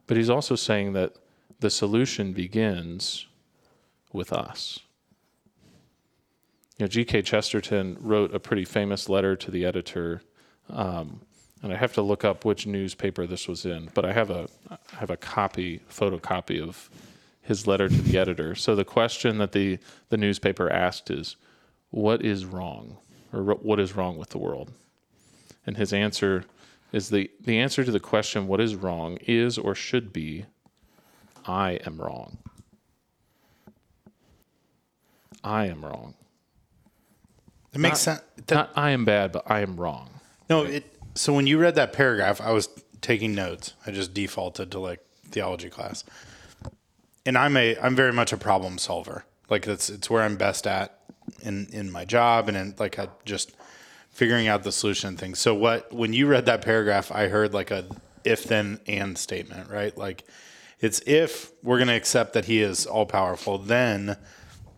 But 0.08 0.18
he's 0.18 0.30
also 0.30 0.56
saying 0.56 0.94
that 0.94 1.16
the 1.60 1.70
solution 1.70 2.34
begins 2.34 3.28
with 4.12 4.34
us. 4.34 4.80
You 6.78 6.86
know, 6.86 6.88
G.K. 6.88 7.22
Chesterton 7.22 7.98
wrote 8.00 8.34
a 8.34 8.40
pretty 8.40 8.66
famous 8.66 9.08
letter 9.08 9.36
to 9.36 9.52
the 9.52 9.66
editor 9.66 10.22
um, 10.70 11.22
and 11.62 11.72
I 11.72 11.78
have 11.78 11.94
to 11.94 12.02
look 12.02 12.26
up 12.26 12.46
which 12.46 12.68
newspaper 12.68 13.26
this 13.26 13.48
was 13.48 13.66
in, 13.66 13.90
but 13.94 14.04
I 14.04 14.12
have 14.12 14.30
a 14.30 14.48
I 14.70 14.78
have 14.98 15.10
a 15.10 15.18
copy, 15.18 15.80
photocopy 15.90 16.62
of 16.62 16.90
his 17.44 17.68
letter 17.68 17.88
to 17.90 18.02
the 18.02 18.18
editor. 18.18 18.56
So 18.56 18.76
the 18.76 18.86
question 18.86 19.38
that 19.38 19.52
the 19.52 19.78
the 20.10 20.18
newspaper 20.18 20.70
asked 20.72 21.12
is, 21.12 21.36
"What 21.92 22.24
is 22.24 22.46
wrong, 22.46 22.98
or 23.32 23.44
what 23.44 23.80
is 23.80 23.96
wrong 23.96 24.18
with 24.18 24.30
the 24.30 24.38
world?" 24.40 24.72
And 25.66 25.78
his 25.78 25.94
answer 25.94 26.46
is 26.92 27.10
the 27.10 27.30
the 27.40 27.60
answer 27.60 27.84
to 27.84 27.92
the 27.92 28.00
question, 28.00 28.48
"What 28.48 28.62
is 28.62 28.76
wrong?" 28.76 29.18
is 29.28 29.58
or 29.58 29.76
should 29.76 30.12
be, 30.14 30.46
"I 31.46 31.74
am 31.86 32.00
wrong." 32.02 32.38
I 35.44 35.66
am 35.66 35.84
wrong. 35.84 36.14
It 37.74 37.80
makes 37.80 38.00
sense. 38.00 38.22
That- 38.48 38.56
Not 38.56 38.72
I 38.76 38.92
am 38.92 39.04
bad, 39.06 39.32
but 39.32 39.44
I 39.50 39.60
am 39.62 39.76
wrong. 39.78 40.10
No, 40.50 40.64
it. 40.64 40.86
So 41.16 41.34
when 41.34 41.48
you 41.48 41.58
read 41.60 41.76
that 41.76 41.94
paragraph, 41.94 42.40
I 42.42 42.52
was 42.52 42.70
taking 43.02 43.36
notes. 43.36 43.74
I 43.86 43.92
just 43.92 44.14
defaulted 44.14 44.72
to 44.72 44.80
like 44.80 45.00
theology 45.30 45.70
class, 45.70 46.04
and 47.26 47.38
I'm 47.38 47.58
a 47.58 47.78
I'm 47.80 47.96
very 47.96 48.14
much 48.14 48.34
a 48.34 48.38
problem 48.38 48.78
solver. 48.78 49.26
Like 49.50 49.66
that's 49.66 49.90
it's 49.90 50.10
where 50.10 50.24
I'm 50.24 50.36
best 50.36 50.68
at 50.68 51.00
in 51.42 51.68
in 51.72 51.92
my 51.92 52.06
job, 52.06 52.48
and 52.48 52.58
in 52.58 52.76
like 52.78 53.00
I 53.00 53.10
just 53.26 53.52
figuring 54.10 54.48
out 54.48 54.64
the 54.64 54.72
solution 54.72 55.18
things. 55.18 55.40
So 55.40 55.56
what 55.56 55.92
when 55.94 56.14
you 56.14 56.28
read 56.28 56.46
that 56.46 56.62
paragraph, 56.62 57.12
I 57.12 57.28
heard 57.28 57.54
like 57.54 57.72
a 57.72 57.86
if 58.24 58.44
then 58.46 58.80
and 58.88 59.18
statement, 59.18 59.70
right? 59.70 59.98
Like 59.98 60.24
it's 60.80 61.02
if 61.06 61.52
we're 61.64 61.78
going 61.78 61.88
to 61.88 61.96
accept 61.96 62.34
that 62.34 62.46
He 62.46 62.62
is 62.62 62.86
all 62.86 63.06
powerful, 63.06 63.58
then 63.58 64.18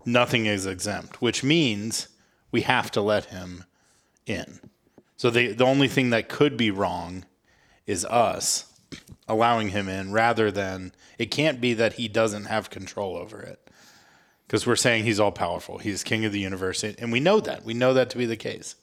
nothing 0.06 0.46
is 0.46 0.66
exempt, 0.66 1.22
which 1.22 1.44
means 1.44 2.08
we 2.52 2.62
have 2.62 2.92
to 2.92 3.02
let 3.02 3.26
Him 3.26 3.66
in. 4.26 4.60
So 5.18 5.30
the 5.30 5.54
the 5.54 5.66
only 5.66 5.88
thing 5.88 6.12
that 6.12 6.30
could 6.30 6.58
be 6.58 6.72
wrong 6.72 7.26
is 7.86 8.06
us 8.06 8.75
allowing 9.28 9.70
him 9.70 9.88
in 9.88 10.12
rather 10.12 10.52
than 10.52 10.94
it 11.18 11.32
can't 11.32 11.62
be 11.62 11.74
that 11.74 11.94
he 11.94 12.08
doesn't 12.08 12.46
have 12.46 12.70
control 12.70 13.16
over 13.16 13.42
it. 13.42 13.60
Because 14.46 14.68
we're 14.68 14.76
saying 14.76 15.06
he's 15.06 15.20
all 15.20 15.32
powerful. 15.32 15.80
He's 15.80 16.04
king 16.04 16.24
of 16.24 16.32
the 16.32 16.40
universe. 16.40 16.84
And 16.84 17.12
we 17.12 17.20
know 17.20 17.40
that. 17.40 17.66
We 17.66 17.74
know 17.74 17.94
that 17.96 18.12
to 18.12 18.18
be 18.18 18.28
the 18.28 18.38
case. 18.38 18.76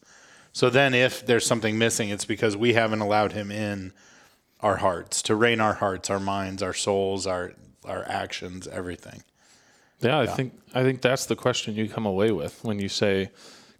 So 0.52 0.68
then 0.68 0.92
if 0.92 1.24
there's 1.24 1.46
something 1.46 1.78
missing, 1.78 2.10
it's 2.10 2.24
because 2.24 2.56
we 2.56 2.74
haven't 2.74 3.00
allowed 3.00 3.32
him 3.32 3.50
in 3.50 3.92
our 4.60 4.76
hearts, 4.76 5.22
to 5.22 5.34
reign 5.34 5.60
our 5.60 5.74
hearts, 5.74 6.10
our 6.10 6.20
minds, 6.20 6.62
our 6.62 6.74
souls, 6.74 7.26
our 7.26 7.52
our 7.84 8.04
actions, 8.08 8.68
everything. 8.68 9.24
Yeah, 10.00 10.18
I 10.20 10.26
think 10.26 10.52
I 10.74 10.82
think 10.82 11.00
that's 11.00 11.26
the 11.26 11.36
question 11.36 11.74
you 11.74 11.88
come 11.88 12.06
away 12.06 12.30
with 12.30 12.62
when 12.64 12.78
you 12.78 12.88
say 12.88 13.30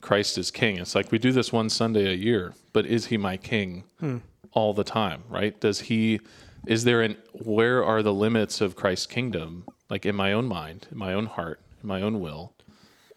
Christ 0.01 0.39
is 0.39 0.51
king. 0.51 0.79
It's 0.79 0.95
like 0.95 1.13
we 1.13 1.19
do 1.19 1.33
this 1.33 1.53
one 1.53 1.69
Sunday 1.69 2.11
a 2.11 2.15
year, 2.15 2.55
but 2.73 2.87
is 2.87 3.07
he 3.07 3.17
my 3.17 3.37
king 3.37 3.85
hmm. 4.01 4.19
All 4.53 4.73
the 4.75 4.85
time, 4.85 5.25
right? 5.29 5.59
Does 5.61 5.81
he 5.81 6.21
is 6.67 6.85
there 6.85 7.03
an 7.03 7.17
where 7.33 7.85
are 7.85 8.03
the 8.03 8.15
limits 8.15 8.61
of 8.61 8.77
Christ's 8.77 9.07
kingdom, 9.07 9.65
like 9.91 10.07
in 10.07 10.15
my 10.15 10.33
own 10.33 10.47
mind, 10.47 10.87
in 10.91 10.99
my 10.99 11.13
own 11.13 11.27
heart, 11.27 11.61
in 11.83 11.89
my 11.89 12.01
own 12.03 12.21
will, 12.21 12.53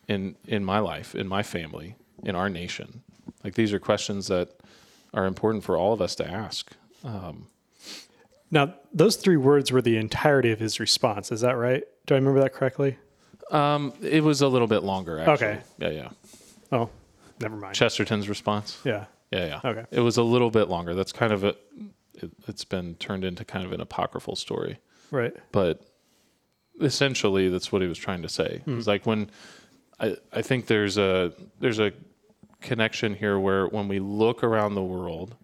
in 0.07 0.35
in 0.47 0.63
my 0.65 0.79
life, 0.79 1.13
in 1.15 1.27
my 1.27 1.43
family, 1.43 1.95
in 2.23 2.35
our 2.35 2.49
nation? 2.49 3.01
Like 3.43 3.53
these 3.55 3.73
are 3.73 3.79
questions 3.79 4.27
that 4.27 4.49
are 5.13 5.25
important 5.25 5.63
for 5.63 5.77
all 5.77 5.93
of 5.93 6.01
us 6.01 6.15
to 6.15 6.27
ask. 6.29 6.71
Now, 8.51 8.75
those 8.93 9.15
three 9.15 9.37
words 9.37 9.71
were 9.71 9.81
the 9.81 9.97
entirety 9.97 10.51
of 10.51 10.59
his 10.59 10.79
response. 10.79 11.31
Is 11.31 11.41
that 11.41 11.57
right? 11.57 11.83
Do 12.05 12.15
I 12.15 12.17
remember 12.17 12.39
that 12.41 12.53
correctly? 12.53 12.97
Um, 13.51 13.93
it 14.01 14.23
was 14.23 14.41
a 14.41 14.47
little 14.47 14.67
bit 14.67 14.83
longer, 14.83 15.19
actually. 15.19 15.47
Okay. 15.47 15.59
Yeah, 15.79 15.89
yeah. 15.89 16.09
Oh, 16.71 16.89
never 17.39 17.55
mind. 17.55 17.75
Chesterton's 17.75 18.29
response. 18.29 18.79
Yeah. 18.83 19.05
Yeah, 19.35 19.59
yeah. 19.63 19.69
Okay. 19.69 19.85
It 19.91 19.99
was 20.01 20.17
a 20.17 20.23
little 20.23 20.49
bit 20.51 20.67
longer. 20.69 20.95
That's 20.95 21.11
kind 21.11 21.31
of 21.33 21.43
a. 21.43 21.55
It, 22.15 22.31
it's 22.47 22.63
been 22.65 22.95
turned 22.95 23.23
into 23.25 23.43
kind 23.45 23.65
of 23.65 23.71
an 23.73 23.81
apocryphal 23.81 24.35
story, 24.35 24.79
Right. 25.11 25.33
but 25.51 25.81
essentially 26.81 27.49
that's 27.49 27.71
what 27.71 27.81
he 27.81 27.87
was 27.87 27.97
trying 27.97 28.21
to 28.21 28.29
say. 28.29 28.61
It's 28.65 28.87
like 28.87 29.05
when 29.05 29.29
I 29.99 30.15
I 30.31 30.41
think 30.41 30.67
there's 30.67 30.97
a 30.97 31.33
there's 31.59 31.79
a 31.79 31.91
connection 32.61 33.13
here 33.13 33.37
where 33.39 33.67
when 33.67 33.87
we 33.87 33.99
look 33.99 34.43
around 34.43 34.75
the 34.75 34.83
world, 34.83 35.35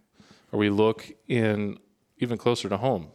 or 0.52 0.60
we 0.60 0.70
look 0.70 1.12
in 1.28 1.78
even 2.20 2.38
closer 2.38 2.70
to 2.70 2.78
home, 2.78 3.08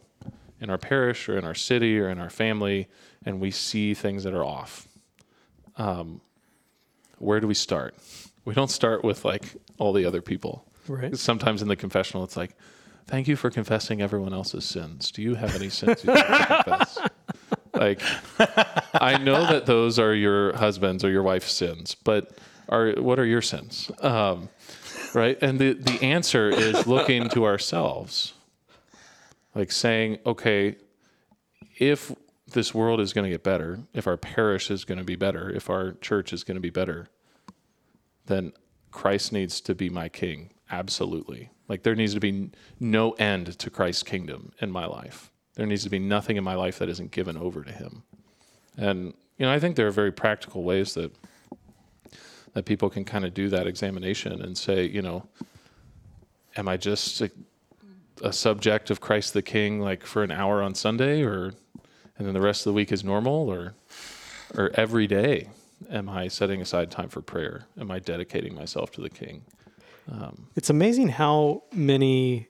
in 0.61 0.69
our 0.69 0.77
parish 0.77 1.27
or 1.29 1.37
in 1.37 1.45
our 1.45 1.55
city 1.55 1.99
or 1.99 2.09
in 2.09 2.19
our 2.19 2.29
family, 2.29 2.87
and 3.25 3.39
we 3.39 3.51
see 3.51 3.93
things 3.93 4.23
that 4.23 4.33
are 4.33 4.45
off. 4.45 4.87
Um, 5.77 6.21
where 7.19 7.39
do 7.39 7.47
we 7.47 7.53
start? 7.53 7.95
We 8.45 8.53
don't 8.53 8.69
start 8.71 9.03
with 9.03 9.25
like 9.25 9.43
all 9.77 9.93
the 9.93 10.05
other 10.05 10.21
people. 10.21 10.65
Right. 10.87 11.17
Sometimes 11.17 11.61
in 11.61 11.67
the 11.67 11.75
confessional, 11.75 12.23
it's 12.23 12.37
like, 12.37 12.55
"Thank 13.05 13.27
you 13.27 13.35
for 13.35 13.49
confessing 13.49 14.01
everyone 14.01 14.33
else's 14.33 14.65
sins. 14.65 15.11
Do 15.11 15.21
you 15.21 15.35
have 15.35 15.55
any 15.55 15.69
sins 15.69 16.03
you 16.03 16.11
confess?" 16.11 16.99
Like, 17.73 18.01
I 18.95 19.19
know 19.19 19.45
that 19.45 19.67
those 19.67 19.99
are 19.99 20.13
your 20.13 20.55
husband's 20.57 21.03
or 21.03 21.11
your 21.11 21.21
wife's 21.21 21.51
sins, 21.51 21.95
but 21.95 22.39
are 22.69 22.93
what 22.93 23.19
are 23.19 23.25
your 23.25 23.41
sins? 23.41 23.91
Um, 23.99 24.49
right? 25.13 25.37
And 25.41 25.59
the 25.59 25.73
the 25.73 26.01
answer 26.01 26.49
is 26.49 26.87
looking 26.87 27.29
to 27.29 27.45
ourselves, 27.45 28.33
like 29.53 29.71
saying, 29.71 30.17
"Okay, 30.25 30.77
if 31.77 32.11
this 32.51 32.73
world 32.73 32.99
is 32.99 33.13
going 33.13 33.25
to 33.25 33.29
get 33.29 33.43
better, 33.43 33.79
if 33.93 34.07
our 34.07 34.17
parish 34.17 34.71
is 34.71 34.85
going 34.85 34.97
to 34.97 35.03
be 35.03 35.15
better, 35.15 35.49
if 35.49 35.69
our 35.69 35.93
church 35.93 36.33
is 36.33 36.43
going 36.43 36.55
to 36.55 36.61
be 36.61 36.69
better, 36.69 37.07
then 38.25 38.53
Christ 38.91 39.31
needs 39.31 39.61
to 39.61 39.75
be 39.75 39.89
my 39.89 40.09
king. 40.09 40.51
Absolutely. 40.69 41.49
Like 41.67 41.83
there 41.83 41.95
needs 41.95 42.13
to 42.13 42.19
be 42.19 42.49
no 42.79 43.11
end 43.13 43.57
to 43.59 43.69
Christ's 43.69 44.03
kingdom 44.03 44.51
in 44.59 44.71
my 44.71 44.85
life. 44.85 45.31
There 45.55 45.65
needs 45.65 45.83
to 45.83 45.89
be 45.89 45.99
nothing 45.99 46.37
in 46.37 46.43
my 46.43 46.55
life 46.55 46.79
that 46.79 46.89
isn't 46.89 47.11
given 47.11 47.37
over 47.37 47.63
to 47.63 47.71
him. 47.71 48.03
And 48.77 49.13
you 49.37 49.45
know, 49.45 49.51
I 49.51 49.59
think 49.59 49.75
there 49.75 49.87
are 49.87 49.91
very 49.91 50.11
practical 50.11 50.63
ways 50.63 50.93
that 50.93 51.13
that 52.53 52.65
people 52.65 52.89
can 52.89 53.05
kind 53.05 53.23
of 53.23 53.33
do 53.33 53.49
that 53.49 53.67
examination 53.67 54.41
and 54.41 54.57
say, 54.57 54.85
you 54.85 55.01
know, 55.01 55.27
am 56.55 56.67
I 56.67 56.77
just 56.77 57.21
a, 57.21 57.29
a 58.23 58.33
subject 58.33 58.89
of 58.89 58.99
Christ 58.99 59.33
the 59.33 59.43
King 59.43 59.79
like 59.79 60.03
for 60.03 60.23
an 60.23 60.31
hour 60.31 60.63
on 60.63 60.73
Sunday 60.73 61.21
or 61.21 61.53
and 62.17 62.25
then 62.25 62.33
the 62.33 62.41
rest 62.41 62.61
of 62.61 62.71
the 62.71 62.73
week 62.73 62.91
is 62.91 63.03
normal 63.03 63.51
or 63.51 63.75
or 64.55 64.71
every 64.73 65.07
day 65.07 65.49
am 65.91 66.09
I 66.09 66.27
setting 66.27 66.61
aside 66.61 66.91
time 66.91 67.09
for 67.09 67.21
prayer? 67.21 67.67
Am 67.79 67.91
I 67.91 67.99
dedicating 67.99 68.55
myself 68.55 68.91
to 68.93 69.01
the 69.01 69.09
King? 69.09 69.43
Um, 70.11 70.47
it's 70.55 70.69
amazing 70.69 71.09
how 71.09 71.63
many 71.73 72.47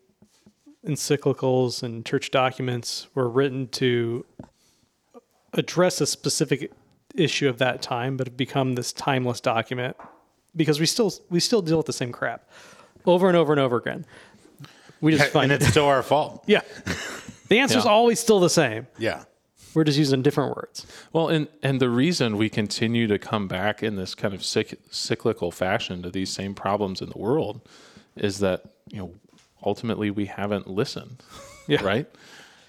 encyclicals 0.85 1.83
and 1.83 2.05
church 2.05 2.31
documents 2.31 3.07
were 3.15 3.27
written 3.27 3.67
to 3.69 4.25
address 5.53 6.01
a 6.01 6.05
specific 6.05 6.71
issue 7.15 7.49
of 7.49 7.57
that 7.57 7.81
time, 7.81 8.15
but 8.17 8.27
have 8.27 8.37
become 8.37 8.75
this 8.75 8.93
timeless 8.93 9.41
document 9.41 9.95
because 10.55 10.79
we 10.79 10.85
still 10.85 11.11
we 11.29 11.39
still 11.39 11.61
deal 11.61 11.77
with 11.77 11.85
the 11.87 11.93
same 11.93 12.11
crap 12.11 12.47
over 13.05 13.27
and 13.27 13.35
over 13.37 13.53
and 13.53 13.59
over 13.59 13.77
again. 13.77 14.05
We 15.01 15.11
just 15.13 15.23
and 15.25 15.31
find 15.33 15.51
it's 15.51 15.67
still 15.67 15.85
our 15.85 16.03
fault. 16.03 16.43
yeah. 16.47 16.61
The 17.49 17.59
answer's 17.59 17.85
Yeah. 17.85 17.91
always 17.91 18.19
still 18.19 18.39
the 18.39 18.49
same. 18.49 18.87
Yeah. 18.99 19.23
We're 19.73 19.83
just 19.83 19.97
using 19.99 20.21
different 20.21 20.55
words. 20.55 20.85
Well, 21.13 21.27
and 21.29 21.47
and 21.61 21.79
the 21.79 21.89
reason 21.89 22.37
we 22.37 22.49
continue 22.49 23.07
to 23.07 23.19
come 23.19 23.47
back 23.47 23.83
in 23.83 23.95
this 23.95 24.15
kind 24.15 24.33
of 24.33 24.41
cyc- 24.41 24.77
cyclical 24.91 25.51
fashion 25.51 26.01
to 26.03 26.09
these 26.09 26.31
same 26.31 26.53
problems 26.55 27.01
in 27.01 27.09
the 27.09 27.17
world 27.17 27.61
is 28.15 28.39
that 28.39 28.63
you 28.89 28.97
know 28.97 29.11
ultimately 29.65 30.09
we 30.11 30.25
haven't 30.25 30.67
listened, 30.67 31.21
Yeah. 31.67 31.83
right? 31.83 32.07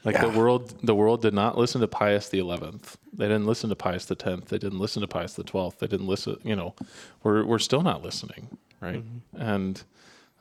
Like 0.05 0.21
the 0.21 0.29
world, 0.31 0.75
the 0.83 0.95
world 0.95 1.21
did 1.23 1.35
not 1.35 1.59
listen 1.59 1.81
to 1.83 1.89
Pius 1.89 2.29
the 2.29 2.39
Eleventh. 2.39 2.97
They 3.13 3.27
didn't 3.27 3.47
listen 3.47 3.69
to 3.69 3.77
Pius 3.77 4.07
the 4.07 4.15
Tenth. 4.15 4.49
They 4.49 4.57
didn't 4.57 4.79
listen 4.79 5.03
to 5.03 5.09
Pius 5.09 5.35
the 5.35 5.43
Twelfth. 5.45 5.81
They 5.81 5.87
didn't 5.87 6.07
listen. 6.07 6.37
You 6.45 6.57
know, 6.57 6.75
we're 7.23 7.45
we're 7.45 7.59
still 7.59 7.83
not 7.83 8.03
listening, 8.03 8.57
right? 8.81 9.03
And 9.37 9.83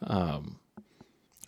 um, 0.03 0.59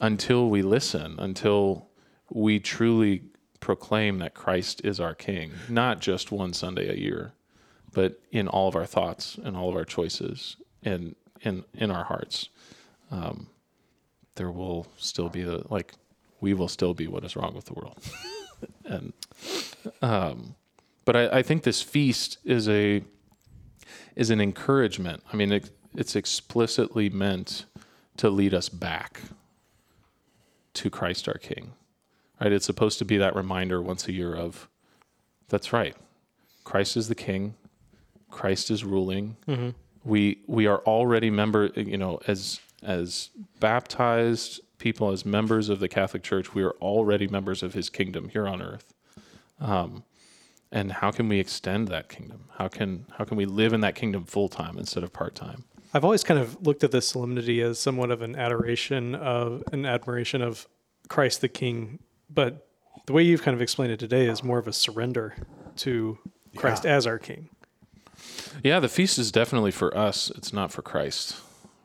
until 0.02 0.50
we 0.50 0.62
listen, 0.64 1.16
until 1.20 1.88
we 2.32 2.60
truly 2.60 3.22
proclaim 3.60 4.20
that 4.20 4.34
Christ 4.34 4.82
is 4.84 5.00
our 5.00 5.14
King, 5.14 5.52
not 5.68 6.00
just 6.00 6.32
one 6.32 6.54
Sunday 6.54 6.90
a 6.90 6.98
year, 6.98 7.34
but 7.94 8.20
in 8.32 8.48
all 8.48 8.68
of 8.68 8.76
our 8.76 8.86
thoughts 8.86 9.38
and 9.44 9.56
all 9.58 9.70
of 9.70 9.76
our 9.76 9.86
choices 9.86 10.58
and 10.84 11.16
in 11.42 11.64
in 11.74 11.92
our 11.92 12.04
hearts, 12.06 12.50
um, 13.12 13.48
there 14.36 14.52
will 14.52 14.88
still 14.98 15.30
be 15.30 15.44
the 15.44 15.64
like 15.70 15.94
we 16.42 16.54
will 16.54 16.68
still 16.68 16.94
be 16.94 17.08
what 17.08 17.24
is 17.24 17.36
wrong 17.36 17.54
with 17.54 17.66
the 17.66 17.74
world. 17.74 17.98
and 18.86 19.14
um, 20.02 20.56
but 21.06 21.16
I, 21.16 21.40
I 21.40 21.42
think 21.42 21.64
this 21.64 21.82
feast 21.82 22.38
is 22.44 22.70
a 22.70 23.04
is 24.16 24.30
an 24.30 24.42
encouragement. 24.42 25.24
I 25.32 25.36
mean, 25.36 25.52
it, 25.52 25.70
it's 25.96 26.16
explicitly 26.16 27.10
meant 27.10 27.66
to 28.18 28.30
lead 28.30 28.54
us 28.54 28.70
back 28.70 29.22
to 30.74 30.90
Christ 30.90 31.28
our 31.28 31.38
King. 31.38 31.74
Right? 32.42 32.52
It's 32.52 32.66
supposed 32.66 33.00
to 33.00 33.06
be 33.06 33.18
that 33.18 33.36
reminder 33.36 33.82
once 33.82 34.08
a 34.08 34.12
year 34.14 34.36
of 34.36 34.70
that's 35.50 35.74
right. 35.74 35.96
Christ 36.64 36.96
is 36.96 37.08
the 37.08 37.16
king. 37.16 37.56
Christ 38.30 38.70
is 38.72 38.84
ruling. 38.84 39.36
We 40.04 40.40
we 40.48 40.68
are 40.68 40.80
already 40.80 41.30
member, 41.30 41.72
you 41.76 41.98
know, 41.98 42.20
as 42.28 42.60
as 42.84 43.30
baptized 43.60 44.62
people, 44.78 45.12
as 45.12 45.26
members 45.26 45.70
of 45.70 45.80
the 45.80 45.88
Catholic 45.88 46.24
Church, 46.24 46.54
we 46.56 46.64
are 46.64 46.72
already 46.82 47.28
members 47.28 47.62
of 47.62 47.74
His 47.74 47.90
kingdom 47.90 48.30
here 48.30 48.48
on 48.48 48.62
earth. 48.62 48.94
Um, 49.60 50.04
and 50.72 50.92
how 50.92 51.12
can 51.12 51.28
we 51.28 51.40
extend 51.40 51.88
that 51.90 52.10
kingdom? 52.10 52.46
How 52.58 52.68
can 52.68 53.06
how 53.18 53.26
can 53.26 53.38
we 53.38 53.46
live 53.46 53.74
in 53.74 53.82
that 53.82 53.96
kingdom 53.96 54.24
full 54.26 54.50
time 54.50 54.78
instead 54.78 55.04
of 55.04 55.12
part 55.12 55.36
time? 55.36 55.66
I've 55.94 56.04
always 56.04 56.24
kind 56.24 56.40
of 56.40 56.66
looked 56.66 56.84
at 56.84 56.92
this 56.92 57.08
solemnity 57.08 57.62
as 57.62 57.80
somewhat 57.80 58.12
of 58.12 58.22
an 58.22 58.36
adoration 58.36 59.16
of 59.16 59.64
an 59.72 59.86
admiration 59.86 60.42
of 60.42 60.68
Christ 61.08 61.42
the 61.42 61.50
King, 61.50 62.00
but 62.30 62.68
the 63.06 63.14
way 63.14 63.24
you've 63.24 63.42
kind 63.42 63.56
of 63.56 63.62
explained 63.62 63.92
it 63.92 64.00
today 64.00 64.28
is 64.28 64.44
more 64.44 64.60
of 64.60 64.68
a 64.68 64.74
surrender 64.74 65.36
to 65.78 66.18
Christ 66.56 66.86
as 66.86 67.08
our 67.08 67.18
King. 67.18 67.50
Yeah, 68.64 68.80
the 68.80 68.90
feast 68.90 69.18
is 69.18 69.32
definitely 69.32 69.72
for 69.72 69.96
us. 69.98 70.32
It's 70.36 70.52
not 70.54 70.72
for 70.72 70.82
Christ. 70.82 71.38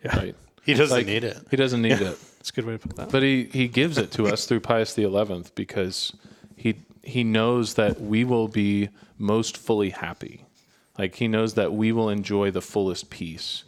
Yeah. 0.04 0.16
Right. 0.16 0.35
He 0.64 0.74
doesn't 0.74 0.96
Like, 0.96 1.07
need 1.07 1.24
it. 1.24 1.38
He 1.50 1.57
doesn't 1.57 1.83
need 1.83 1.92
it. 2.00 2.18
It's 2.40 2.50
a 2.50 2.52
good 2.52 2.64
way 2.64 2.72
to 2.72 2.78
put 2.78 2.96
that. 2.96 3.11
But 3.11 3.22
he, 3.22 3.44
he 3.44 3.68
gives 3.68 3.96
it 3.98 4.11
to 4.12 4.26
us 4.26 4.46
through 4.46 4.61
Pius 4.61 4.94
the 4.94 5.02
Eleventh 5.02 5.54
because 5.54 6.12
he 6.57 6.76
he 7.02 7.22
knows 7.22 7.74
that 7.74 8.00
we 8.00 8.24
will 8.24 8.48
be 8.48 8.88
most 9.18 9.57
fully 9.57 9.90
happy. 9.90 10.44
Like 10.98 11.16
he 11.16 11.28
knows 11.28 11.54
that 11.54 11.72
we 11.72 11.92
will 11.92 12.09
enjoy 12.09 12.50
the 12.50 12.62
fullest 12.62 13.11
peace 13.11 13.64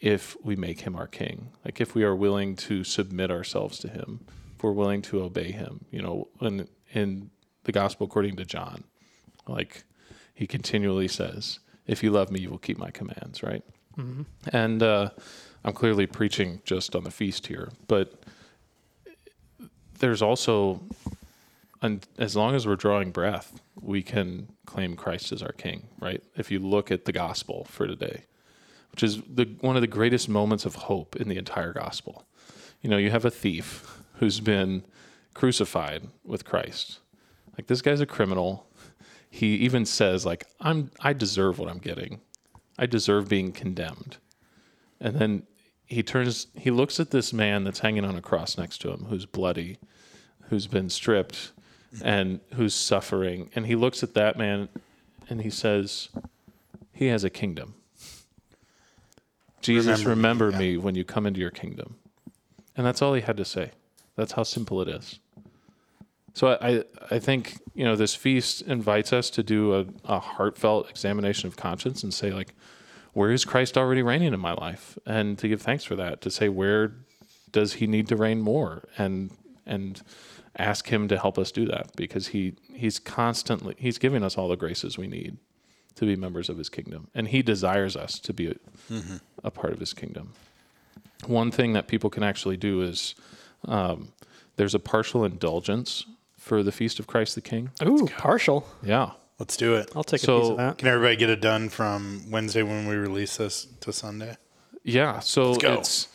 if 0.00 0.36
we 0.44 0.54
make 0.54 0.80
him 0.80 0.94
our 0.94 1.06
king. 1.08 1.50
Like 1.64 1.80
if 1.80 1.94
we 1.94 2.04
are 2.04 2.14
willing 2.14 2.54
to 2.56 2.84
submit 2.84 3.30
ourselves 3.32 3.78
to 3.80 3.88
him, 3.88 4.20
if 4.26 4.37
we're 4.62 4.72
willing 4.72 5.02
to 5.02 5.22
obey 5.22 5.52
him. 5.52 5.84
You 5.90 6.02
know, 6.02 6.28
in 6.40 6.68
in 6.92 7.30
the 7.64 7.72
gospel 7.72 8.06
according 8.06 8.36
to 8.36 8.44
John, 8.44 8.84
like 9.46 9.84
he 10.34 10.46
continually 10.46 11.08
says, 11.08 11.60
"If 11.86 12.02
you 12.02 12.10
love 12.10 12.30
me, 12.30 12.40
you 12.40 12.50
will 12.50 12.58
keep 12.58 12.78
my 12.78 12.90
commands." 12.90 13.42
Right. 13.42 13.64
And 14.52 14.82
uh, 14.82 15.10
I'm 15.64 15.72
clearly 15.72 16.06
preaching 16.06 16.60
just 16.64 16.94
on 16.94 17.04
the 17.04 17.10
feast 17.10 17.48
here, 17.48 17.70
but 17.88 18.22
there's 19.98 20.22
also, 20.22 20.80
and 21.82 22.06
as 22.16 22.36
long 22.36 22.54
as 22.54 22.64
we're 22.64 22.76
drawing 22.76 23.10
breath, 23.10 23.60
we 23.80 24.02
can 24.02 24.48
claim 24.66 24.94
Christ 24.94 25.32
as 25.32 25.42
our 25.42 25.52
King, 25.52 25.88
right? 25.98 26.22
If 26.36 26.50
you 26.52 26.60
look 26.60 26.92
at 26.92 27.06
the 27.06 27.12
gospel 27.12 27.66
for 27.68 27.88
today, 27.88 28.22
which 28.92 29.02
is 29.02 29.22
the 29.22 29.44
one 29.60 29.76
of 29.76 29.82
the 29.82 29.88
greatest 29.88 30.28
moments 30.28 30.64
of 30.64 30.74
hope 30.74 31.16
in 31.16 31.28
the 31.28 31.36
entire 31.36 31.72
gospel. 31.72 32.24
You 32.80 32.90
know, 32.90 32.96
you 32.96 33.10
have 33.10 33.24
a 33.24 33.30
thief 33.30 33.97
who's 34.18 34.40
been 34.40 34.84
crucified 35.34 36.08
with 36.24 36.44
Christ. 36.44 37.00
Like 37.56 37.66
this 37.66 37.82
guy's 37.82 38.00
a 38.00 38.06
criminal. 38.06 38.66
He 39.30 39.56
even 39.56 39.84
says, 39.84 40.24
like, 40.24 40.46
I'm 40.60 40.90
I 41.00 41.12
deserve 41.12 41.58
what 41.58 41.68
I'm 41.68 41.78
getting. 41.78 42.20
I 42.78 42.86
deserve 42.86 43.28
being 43.28 43.52
condemned. 43.52 44.18
And 45.00 45.16
then 45.16 45.42
he 45.86 46.02
turns 46.02 46.48
he 46.54 46.70
looks 46.70 47.00
at 47.00 47.10
this 47.10 47.32
man 47.32 47.64
that's 47.64 47.80
hanging 47.80 48.04
on 48.04 48.16
a 48.16 48.22
cross 48.22 48.58
next 48.58 48.78
to 48.82 48.90
him 48.90 49.06
who's 49.08 49.26
bloody, 49.26 49.78
who's 50.48 50.66
been 50.66 50.88
stripped, 50.88 51.52
and 52.02 52.40
who's 52.54 52.74
suffering. 52.74 53.50
And 53.54 53.66
he 53.66 53.74
looks 53.74 54.02
at 54.02 54.14
that 54.14 54.36
man 54.36 54.68
and 55.28 55.42
he 55.42 55.50
says, 55.50 56.08
He 56.92 57.06
has 57.06 57.24
a 57.24 57.30
kingdom. 57.30 57.74
Jesus, 59.60 60.04
Remember 60.04 60.46
remember, 60.46 60.58
me, 60.58 60.72
me 60.72 60.76
when 60.76 60.94
you 60.94 61.04
come 61.04 61.26
into 61.26 61.40
your 61.40 61.50
kingdom. 61.50 61.96
And 62.76 62.86
that's 62.86 63.02
all 63.02 63.14
he 63.14 63.22
had 63.22 63.36
to 63.36 63.44
say. 63.44 63.72
That's 64.18 64.32
how 64.32 64.42
simple 64.42 64.82
it 64.82 64.88
is. 64.88 65.20
So 66.34 66.58
I, 66.60 66.82
I, 67.08 67.20
think, 67.20 67.56
you 67.74 67.84
know, 67.84 67.94
this 67.94 68.16
feast 68.16 68.62
invites 68.62 69.12
us 69.12 69.30
to 69.30 69.44
do 69.44 69.74
a, 69.74 69.86
a 70.04 70.18
heartfelt 70.18 70.90
examination 70.90 71.46
of 71.46 71.56
conscience 71.56 72.02
and 72.02 72.12
say, 72.12 72.32
like, 72.32 72.54
where 73.12 73.30
is 73.30 73.44
Christ 73.44 73.78
already 73.78 74.02
reigning 74.02 74.34
in 74.34 74.40
my 74.40 74.54
life? 74.54 74.98
And 75.06 75.38
to 75.38 75.46
give 75.46 75.62
thanks 75.62 75.84
for 75.84 75.94
that, 75.94 76.20
to 76.22 76.32
say, 76.32 76.48
where 76.48 76.96
does 77.52 77.74
he 77.74 77.86
need 77.86 78.08
to 78.08 78.16
reign 78.16 78.40
more? 78.40 78.88
And, 78.98 79.30
and 79.64 80.02
ask 80.56 80.88
him 80.88 81.06
to 81.08 81.16
help 81.16 81.38
us 81.38 81.52
do 81.52 81.64
that 81.66 81.94
because 81.94 82.28
he, 82.28 82.54
he's 82.74 82.98
constantly, 82.98 83.76
he's 83.78 83.98
giving 83.98 84.24
us 84.24 84.36
all 84.36 84.48
the 84.48 84.56
graces 84.56 84.98
we 84.98 85.06
need 85.06 85.36
to 85.94 86.06
be 86.06 86.16
members 86.16 86.48
of 86.48 86.58
his 86.58 86.68
kingdom. 86.68 87.06
And 87.14 87.28
he 87.28 87.40
desires 87.40 87.96
us 87.96 88.18
to 88.18 88.32
be 88.32 88.48
a, 88.48 88.54
mm-hmm. 88.92 89.16
a 89.44 89.52
part 89.52 89.72
of 89.72 89.78
his 89.78 89.92
kingdom. 89.92 90.32
One 91.26 91.52
thing 91.52 91.72
that 91.74 91.86
people 91.86 92.10
can 92.10 92.24
actually 92.24 92.56
do 92.56 92.82
is 92.82 93.14
um, 93.66 94.12
there's 94.56 94.74
a 94.74 94.78
partial 94.78 95.24
indulgence 95.24 96.04
for 96.36 96.62
the 96.62 96.72
Feast 96.72 96.98
of 96.98 97.06
Christ 97.06 97.34
the 97.34 97.40
King. 97.40 97.70
Ooh, 97.84 98.06
partial. 98.16 98.66
Yeah. 98.82 99.10
Let's 99.38 99.56
do 99.56 99.74
it. 99.76 99.90
I'll 99.94 100.02
take 100.04 100.22
a 100.22 100.26
So- 100.26 100.40
piece 100.40 100.50
of 100.50 100.56
that. 100.56 100.78
Can 100.78 100.88
everybody 100.88 101.16
get 101.16 101.30
it 101.30 101.40
done 101.40 101.68
from 101.68 102.28
Wednesday 102.30 102.62
when 102.62 102.86
we 102.88 102.96
release 102.96 103.36
this 103.36 103.66
to 103.80 103.92
Sunday? 103.92 104.36
Yeah, 104.82 105.20
so 105.20 105.54
go. 105.56 105.74
it's 105.74 106.08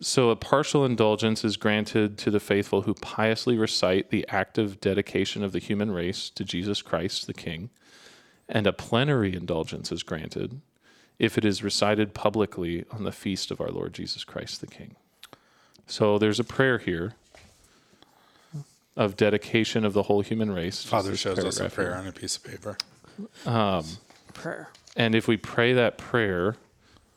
so 0.00 0.30
a 0.30 0.36
partial 0.36 0.84
indulgence 0.84 1.44
is 1.44 1.56
granted 1.56 2.18
to 2.18 2.30
the 2.30 2.40
faithful 2.40 2.82
who 2.82 2.94
piously 2.94 3.56
recite 3.56 4.10
the 4.10 4.26
act 4.28 4.58
of 4.58 4.80
dedication 4.80 5.42
of 5.42 5.52
the 5.52 5.58
human 5.58 5.90
race 5.90 6.28
to 6.30 6.44
Jesus 6.44 6.82
Christ 6.82 7.26
the 7.26 7.34
King, 7.34 7.70
and 8.48 8.66
a 8.66 8.72
plenary 8.72 9.34
indulgence 9.34 9.90
is 9.92 10.02
granted 10.02 10.60
if 11.18 11.38
it 11.38 11.44
is 11.44 11.62
recited 11.62 12.12
publicly 12.14 12.84
on 12.90 13.04
the 13.04 13.12
feast 13.12 13.50
of 13.50 13.60
our 13.60 13.70
Lord 13.70 13.92
Jesus 13.94 14.24
Christ 14.24 14.60
the 14.60 14.66
King. 14.66 14.96
So 15.88 16.18
there's 16.18 16.38
a 16.38 16.44
prayer 16.44 16.78
here 16.78 17.14
of 18.96 19.16
dedication 19.16 19.84
of 19.84 19.94
the 19.94 20.04
whole 20.04 20.20
human 20.20 20.50
race. 20.50 20.84
Father 20.84 21.16
shows 21.16 21.38
us 21.38 21.58
a 21.60 21.70
prayer 21.70 21.90
here. 21.90 21.96
on 21.96 22.06
a 22.06 22.12
piece 22.12 22.36
of 22.36 22.44
paper. 22.44 22.76
Prayer. 24.34 24.68
And 24.96 25.14
if 25.14 25.26
we 25.26 25.36
pray 25.36 25.72
that 25.72 25.98
prayer, 25.98 26.56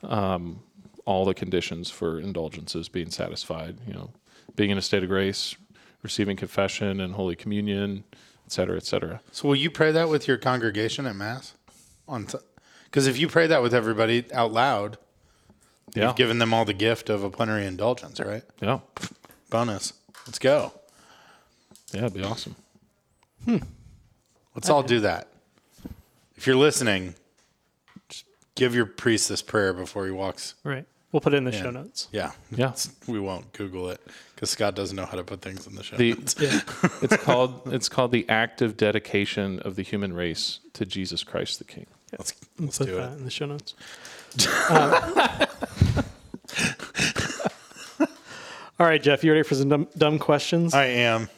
um, 0.03 0.61
all 1.05 1.25
the 1.25 1.33
conditions 1.33 1.89
for 1.89 2.19
indulgences 2.19 2.87
being 2.89 3.09
satisfied, 3.09 3.77
you 3.85 3.93
know, 3.93 4.11
being 4.55 4.69
in 4.69 4.77
a 4.77 4.81
state 4.81 5.03
of 5.03 5.09
grace, 5.09 5.55
receiving 6.03 6.37
confession 6.37 6.99
and 6.99 7.15
Holy 7.15 7.35
Communion, 7.35 8.03
et 8.45 8.51
cetera, 8.51 8.77
et 8.77 8.85
cetera. 8.85 9.21
So 9.31 9.47
will 9.47 9.55
you 9.55 9.69
pray 9.69 9.91
that 9.91 10.09
with 10.09 10.27
your 10.27 10.37
congregation 10.37 11.05
at 11.05 11.15
Mass? 11.15 11.55
On 12.07 12.27
because 12.85 13.07
if 13.07 13.17
you 13.17 13.27
pray 13.27 13.47
that 13.47 13.61
with 13.61 13.73
everybody 13.73 14.25
out 14.33 14.51
loud, 14.51 14.97
Yeah. 15.93 16.07
you've 16.07 16.15
given 16.15 16.39
them 16.39 16.53
all 16.53 16.65
the 16.65 16.73
gift 16.73 17.09
of 17.09 17.23
a 17.23 17.29
plenary 17.29 17.65
indulgence, 17.65 18.19
right? 18.19 18.43
yeah. 18.61 18.79
Bonus. 19.49 19.93
Let's 20.25 20.39
go. 20.39 20.71
Yeah, 21.93 22.01
it'd 22.05 22.13
be 22.13 22.23
awesome. 22.23 22.55
Let's 24.55 24.69
all 24.69 24.83
do 24.83 25.01
that. 25.01 25.27
If 26.35 26.47
you're 26.47 26.55
listening, 26.55 27.15
just 28.09 28.25
give 28.55 28.73
your 28.73 28.85
priest 28.85 29.27
this 29.29 29.41
prayer 29.41 29.73
before 29.73 30.05
he 30.05 30.11
walks. 30.11 30.55
Right. 30.63 30.85
We'll 31.11 31.19
put 31.19 31.33
it 31.33 31.37
in 31.37 31.43
the 31.43 31.51
show 31.51 31.71
notes. 31.71 32.07
Yeah. 32.13 32.31
Yeah. 32.55 32.73
We 33.05 33.19
won't 33.19 33.51
Google 33.51 33.89
it 33.89 33.99
because 34.33 34.49
Scott 34.49 34.75
doesn't 34.75 34.95
know 34.95 35.05
how 35.05 35.17
to 35.17 35.23
put 35.25 35.41
things 35.41 35.67
in 35.67 35.75
the 35.75 35.83
show. 35.83 35.97
The, 35.97 36.13
notes. 36.13 36.35
it's 37.01 37.17
called 37.17 37.61
it's 37.73 37.89
called 37.89 38.11
the 38.13 38.27
act 38.29 38.61
of 38.61 38.77
dedication 38.77 39.59
of 39.59 39.75
the 39.75 39.83
human 39.83 40.13
race 40.13 40.59
to 40.73 40.85
Jesus 40.85 41.23
Christ 41.25 41.57
the 41.59 41.65
King. 41.65 41.87
Let's, 42.17 42.33
We'll 42.57 42.67
let's 42.67 42.77
put 42.77 42.87
do 42.87 42.95
that 42.95 43.11
it. 43.11 43.17
in 43.17 43.25
the 43.25 43.31
show 43.31 43.45
notes. 43.45 43.73
Uh, 44.69 45.45
all 48.81 48.87
right, 48.87 49.03
Jeff, 49.03 49.23
you 49.23 49.31
ready 49.31 49.43
for 49.43 49.53
some 49.53 49.69
dumb, 49.69 49.87
dumb 49.95 50.17
questions? 50.17 50.73
I 50.73 50.85
am. 50.85 51.29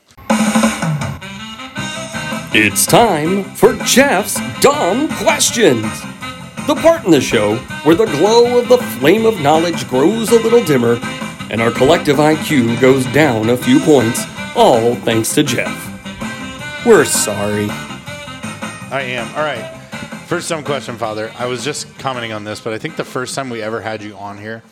It's 2.55 2.85
time 2.85 3.43
for 3.43 3.73
Jeff's 3.83 4.39
Dumb 4.61 5.09
Questions. 5.09 5.81
The 6.67 6.79
part 6.81 7.03
in 7.03 7.11
the 7.11 7.19
show 7.19 7.57
where 7.83 7.95
the 7.95 8.05
glow 8.05 8.59
of 8.59 8.69
the 8.69 8.77
flame 8.77 9.25
of 9.25 9.41
knowledge 9.41 9.89
grows 9.89 10.31
a 10.31 10.39
little 10.39 10.63
dimmer 10.63 10.97
and 11.51 11.61
our 11.61 11.71
collective 11.71 12.15
IQ 12.15 12.79
goes 12.79 13.05
down 13.07 13.49
a 13.49 13.57
few 13.57 13.81
points, 13.81 14.23
all 14.55 14.95
thanks 14.95 15.35
to 15.35 15.43
Jeff. 15.43 15.75
We're 16.85 17.03
sorry. 17.03 17.67
I 18.89 19.01
am. 19.01 19.27
All 19.35 19.43
right. 19.43 19.69
First 20.27 20.47
dumb 20.47 20.63
question, 20.63 20.95
Father. 20.97 21.29
I 21.37 21.47
was 21.47 21.65
just 21.65 21.93
commenting 21.99 22.31
on 22.31 22.45
this, 22.45 22.61
but 22.61 22.71
I 22.71 22.77
think 22.77 22.95
the 22.95 23.03
first 23.03 23.35
time 23.35 23.49
we 23.49 23.61
ever 23.61 23.81
had 23.81 24.01
you 24.01 24.15
on 24.15 24.37
here, 24.37 24.63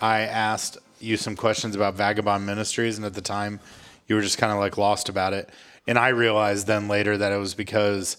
I 0.00 0.20
asked 0.20 0.78
you 1.04 1.16
some 1.16 1.36
questions 1.36 1.76
about 1.76 1.94
Vagabond 1.94 2.44
Ministries, 2.44 2.96
and 2.96 3.06
at 3.06 3.14
the 3.14 3.20
time, 3.20 3.60
you 4.06 4.16
were 4.16 4.22
just 4.22 4.38
kind 4.38 4.52
of 4.52 4.58
like 4.58 4.76
lost 4.76 5.08
about 5.08 5.32
it. 5.32 5.50
And 5.86 5.98
I 5.98 6.08
realized 6.08 6.66
then 6.66 6.88
later 6.88 7.16
that 7.18 7.32
it 7.32 7.38
was 7.38 7.54
because 7.54 8.16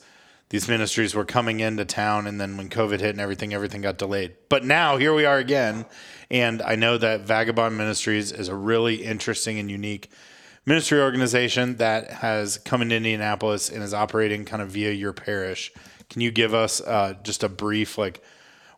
these 0.50 0.68
ministries 0.68 1.16
were 1.16 1.26
coming 1.26 1.60
into 1.60 1.86
town, 1.86 2.28
and 2.28 2.40
then 2.40 2.58
when 2.58 2.70
COVID 2.70 3.00
hit 3.00 3.10
and 3.10 3.20
everything, 3.20 3.54
everything 3.54 3.82
got 3.82 3.98
delayed. 3.98 4.36
But 4.48 4.64
now 4.64 4.98
here 4.98 5.14
we 5.14 5.26
are 5.26 5.40
again, 5.40 5.86
and 6.30 6.62
I 6.62 6.76
know 6.76 6.98
that 6.98 7.22
Vagabond 7.22 7.78
Ministries 7.78 8.32
is 8.32 8.48
a 8.48 8.56
really 8.56 9.04
interesting 9.04 9.58
and 9.60 9.70
unique 9.70 10.12
ministry 10.66 11.00
organization 11.00 11.78
that 11.78 12.12
has 12.12 12.58
come 12.60 12.82
into 12.82 12.96
Indianapolis 12.96 13.70
and 13.70 13.84
is 13.84 13.94
operating 13.94 14.46
kind 14.46 14.62
of 14.62 14.70
via 14.70 14.92
your 14.92 15.14
parish. 15.14 15.72
Can 16.10 16.22
you 16.22 16.32
give 16.32 16.54
us 16.54 16.82
uh, 16.82 17.16
just 17.24 17.44
a 17.44 17.50
brief, 17.50 17.98
like, 17.98 18.24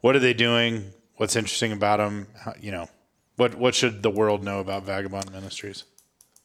what 0.02 0.16
are 0.16 0.20
they 0.20 0.34
doing? 0.34 0.92
What's 1.16 1.36
interesting 1.36 1.72
about 1.72 1.98
them? 1.98 2.28
How, 2.38 2.54
you 2.60 2.72
know, 2.72 2.88
what 3.38 3.56
what 3.56 3.74
should 3.74 4.04
the 4.04 4.10
world 4.10 4.44
know 4.44 4.60
about 4.60 4.84
Vagabond 4.84 5.32
Ministries 5.32 5.86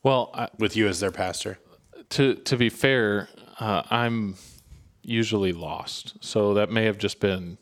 Well, 0.03 0.31
I, 0.35 0.49
with 0.59 0.77
you 0.77 0.87
as 0.89 1.01
their 1.01 1.11
pastor? 1.13 1.59
to 2.11 2.35
to 2.35 2.57
be 2.57 2.69
fair, 2.69 3.29
uh, 3.59 3.83
I'm 3.91 4.37
usually 5.03 5.53
lost, 5.53 6.15
so 6.21 6.55
that 6.55 6.71
may 6.71 6.85
have 6.85 6.99
just 6.99 7.19
been 7.21 7.59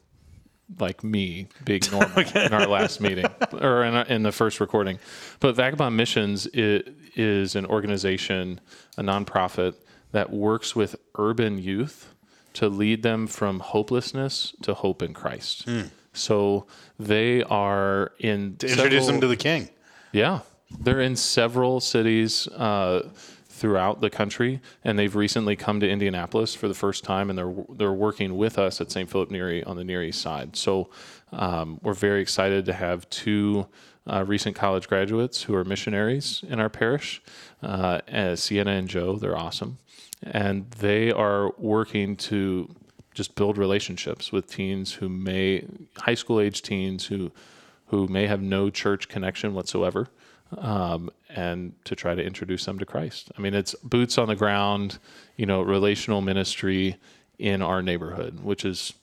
like 0.79 1.03
me 1.03 1.49
being 1.65 1.81
normal 1.91 2.19
in 2.35 2.53
our 2.53 2.67
last 2.67 3.01
meeting 3.01 3.27
or 3.61 3.83
in, 3.85 3.95
in 4.07 4.23
the 4.23 4.31
first 4.33 4.61
recording. 4.61 4.99
But 5.41 5.57
Vagabond 5.57 5.97
Missions 5.97 6.47
is, 6.49 6.83
is 7.17 7.57
an 7.57 7.67
organization, 7.67 8.61
a 8.97 9.03
nonprofit 9.03 9.75
that 10.13 10.31
works 10.31 10.77
with 10.77 10.95
urban 11.19 11.59
youth 11.59 12.15
to 12.53 12.69
lead 12.69 13.03
them 13.03 13.27
from 13.27 13.59
hopelessness 13.61 14.55
to 14.63 14.75
hope 14.75 15.03
in 15.03 15.13
Christ. 15.13 15.67
So 16.13 16.67
they 16.99 17.43
are 17.45 18.13
in 18.19 18.57
To 18.59 18.69
introduce 18.69 19.07
them 19.07 19.21
to 19.21 19.29
the 19.29 19.37
King. 19.37 19.69
yeah, 20.13 20.41
they're 20.81 21.01
in 21.01 21.17
several 21.17 21.81
cities 21.81 22.47
uh, 22.49 23.09
throughout 23.49 24.01
the 24.01 24.11
country, 24.11 24.61
and 24.85 24.99
they've 24.99 25.15
recently 25.15 25.55
come 25.57 25.81
to 25.81 25.89
Indianapolis 25.89 26.55
for 26.55 26.67
the 26.69 26.75
first 26.75 27.05
time, 27.05 27.29
and 27.31 27.39
they're 27.39 27.55
they're 27.77 27.93
working 27.93 28.37
with 28.37 28.59
us 28.59 28.81
at 28.81 28.91
St. 28.91 29.09
Philip 29.11 29.31
Neri 29.31 29.63
on 29.65 29.77
the 29.77 29.85
Near 29.85 30.03
East 30.03 30.21
Side. 30.23 30.57
So 30.57 30.89
um, 31.33 31.79
we're 31.83 31.95
very 31.95 32.23
excited 32.23 32.65
to 32.67 32.73
have 32.73 33.09
two. 33.11 33.67
Uh, 34.07 34.25
recent 34.27 34.57
college 34.57 34.89
graduates 34.89 35.43
who 35.43 35.55
are 35.55 35.63
missionaries 35.63 36.43
in 36.49 36.59
our 36.59 36.71
parish, 36.71 37.23
uh, 37.63 38.01
as 38.09 38.43
Sienna 38.43 38.71
and 38.73 38.89
Joe. 38.89 39.17
They're 39.17 39.37
awesome, 39.37 39.77
and 40.23 40.69
they 40.73 41.13
are 41.13 41.53
working 41.59 42.17
to 42.17 42.75
just 43.21 43.35
build 43.35 43.59
relationships 43.59 44.33
with 44.33 44.47
teens 44.47 44.95
who 44.95 45.07
may 45.07 45.63
high 45.99 46.15
school 46.15 46.41
age 46.41 46.63
teens 46.63 47.05
who 47.05 47.31
who 47.89 48.09
may 48.09 48.27
have 48.27 48.41
no 48.41 48.71
church 48.71 49.09
connection 49.09 49.53
whatsoever, 49.53 50.09
um, 50.57 51.11
and 51.29 51.75
to 51.85 51.95
try 51.95 52.15
to 52.15 52.23
introduce 52.23 52.65
them 52.65 52.79
to 52.79 52.87
Christ. 52.87 53.31
I 53.37 53.43
mean, 53.43 53.53
it's 53.53 53.75
boots 53.83 54.17
on 54.17 54.29
the 54.29 54.37
ground, 54.37 54.99
you 55.37 55.45
know, 55.45 55.61
relational 55.61 56.23
ministry 56.23 56.97
in 57.39 57.61
our 57.61 57.83
neighborhood, 57.83 58.41
which 58.41 58.65
is, 58.65 58.95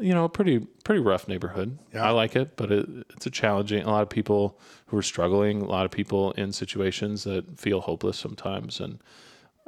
you 0.00 0.12
know, 0.12 0.24
a 0.24 0.28
pretty 0.28 0.58
pretty 0.82 1.00
rough 1.00 1.28
neighborhood. 1.28 1.78
I 1.94 2.10
like 2.10 2.34
it, 2.34 2.56
but 2.56 2.72
it, 2.72 2.88
it's 3.10 3.26
a 3.26 3.30
challenging. 3.30 3.84
A 3.84 3.90
lot 3.90 4.02
of 4.02 4.08
people 4.08 4.58
who 4.86 4.96
are 4.96 5.02
struggling, 5.02 5.62
a 5.62 5.68
lot 5.68 5.84
of 5.84 5.92
people 5.92 6.32
in 6.32 6.52
situations 6.52 7.22
that 7.22 7.60
feel 7.60 7.80
hopeless 7.80 8.18
sometimes, 8.18 8.80
and 8.80 8.98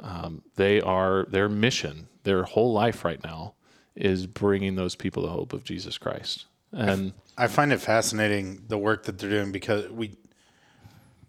um, 0.01 0.41
they 0.57 0.81
are 0.81 1.27
their 1.29 1.47
mission, 1.47 2.09
their 2.23 2.43
whole 2.43 2.73
life 2.73 3.05
right 3.05 3.23
now 3.23 3.53
is 3.99 4.25
bringing 4.25 4.75
those 4.75 4.95
people 4.95 5.21
the 5.23 5.29
hope 5.29 5.53
of 5.53 5.63
Jesus 5.63 5.97
Christ. 5.97 6.45
And 6.71 7.13
I 7.37 7.47
find 7.47 7.73
it 7.73 7.79
fascinating 7.79 8.63
the 8.67 8.77
work 8.77 9.03
that 9.05 9.17
they're 9.19 9.29
doing 9.29 9.51
because 9.51 9.89
we 9.89 10.15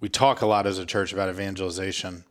we 0.00 0.08
talk 0.08 0.40
a 0.40 0.46
lot 0.46 0.66
as 0.66 0.78
a 0.78 0.86
church 0.86 1.12
about 1.12 1.28
evangelization, 1.28 2.24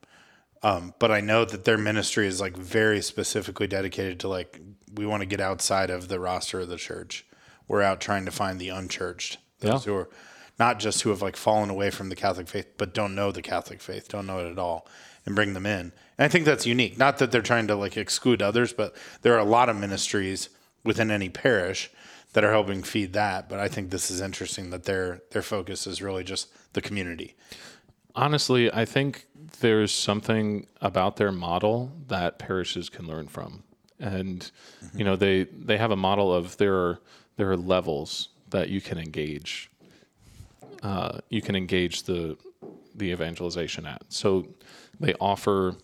um, 0.63 0.93
but 0.97 1.11
I 1.11 1.21
know 1.21 1.45
that 1.45 1.65
their 1.65 1.77
ministry 1.77 2.25
is 2.25 2.41
like 2.41 2.57
very 2.57 3.01
specifically 3.01 3.67
dedicated 3.67 4.19
to 4.21 4.27
like 4.27 4.59
we 4.95 5.05
want 5.05 5.21
to 5.21 5.27
get 5.27 5.39
outside 5.39 5.89
of 5.89 6.07
the 6.07 6.19
roster 6.19 6.61
of 6.61 6.69
the 6.69 6.77
church. 6.77 7.25
We're 7.67 7.83
out 7.83 8.01
trying 8.01 8.25
to 8.25 8.31
find 8.31 8.59
the 8.59 8.69
unchurched, 8.69 9.37
those 9.59 9.85
Yeah. 9.85 9.91
who 9.91 9.97
are 9.99 10.09
not 10.57 10.79
just 10.79 11.01
who 11.01 11.09
have 11.09 11.21
like 11.21 11.35
fallen 11.35 11.69
away 11.69 11.89
from 11.91 12.09
the 12.09 12.15
Catholic 12.15 12.47
faith, 12.47 12.67
but 12.77 12.93
don't 12.93 13.13
know 13.15 13.31
the 13.31 13.41
Catholic 13.41 13.81
faith, 13.81 14.07
don't 14.09 14.25
know 14.27 14.39
it 14.39 14.51
at 14.51 14.59
all, 14.59 14.87
and 15.25 15.35
bring 15.35 15.53
them 15.53 15.65
in. 15.65 15.91
And 16.19 16.25
I 16.25 16.27
think 16.27 16.43
that's 16.43 16.65
unique. 16.65 16.97
Not 16.97 17.17
that 17.19 17.31
they're 17.31 17.41
trying 17.41 17.67
to 17.67 17.75
like 17.75 17.95
exclude 17.95 18.41
others, 18.41 18.73
but 18.73 18.93
there 19.21 19.33
are 19.35 19.39
a 19.39 19.45
lot 19.45 19.69
of 19.69 19.77
ministries 19.77 20.49
within 20.83 21.11
any 21.11 21.29
parish 21.29 21.89
that 22.33 22.43
are 22.43 22.51
helping 22.51 22.83
feed 22.83 23.13
that. 23.13 23.47
But 23.47 23.59
I 23.59 23.69
think 23.69 23.89
this 23.89 24.11
is 24.11 24.19
interesting 24.19 24.69
that 24.71 24.83
their 24.83 25.21
their 25.31 25.41
focus 25.41 25.87
is 25.87 26.01
really 26.01 26.25
just 26.25 26.49
the 26.73 26.81
community. 26.81 27.35
Honestly, 28.15 28.71
I 28.71 28.83
think 28.83 29.27
there's 29.61 29.93
something 29.93 30.67
about 30.81 31.15
their 31.15 31.31
model 31.31 31.93
that 32.07 32.37
parishes 32.37 32.89
can 32.89 33.07
learn 33.07 33.29
from. 33.29 33.63
And 33.97 34.51
you 34.93 35.05
know, 35.05 35.15
they 35.15 35.43
they 35.45 35.77
have 35.77 35.91
a 35.91 35.95
model 35.95 36.33
of 36.33 36.57
there 36.57 36.75
are 36.75 36.99
there 37.37 37.49
are 37.49 37.57
levels 37.57 38.27
that 38.49 38.67
you 38.67 38.81
can 38.81 38.97
engage. 38.97 39.71
Uh, 40.83 41.19
you 41.29 41.41
can 41.41 41.55
engage 41.55 42.03
the 42.03 42.35
the 42.93 43.11
evangelization 43.11 43.85
at. 43.85 44.01
So 44.09 44.47
they 44.99 45.13
offer 45.21 45.77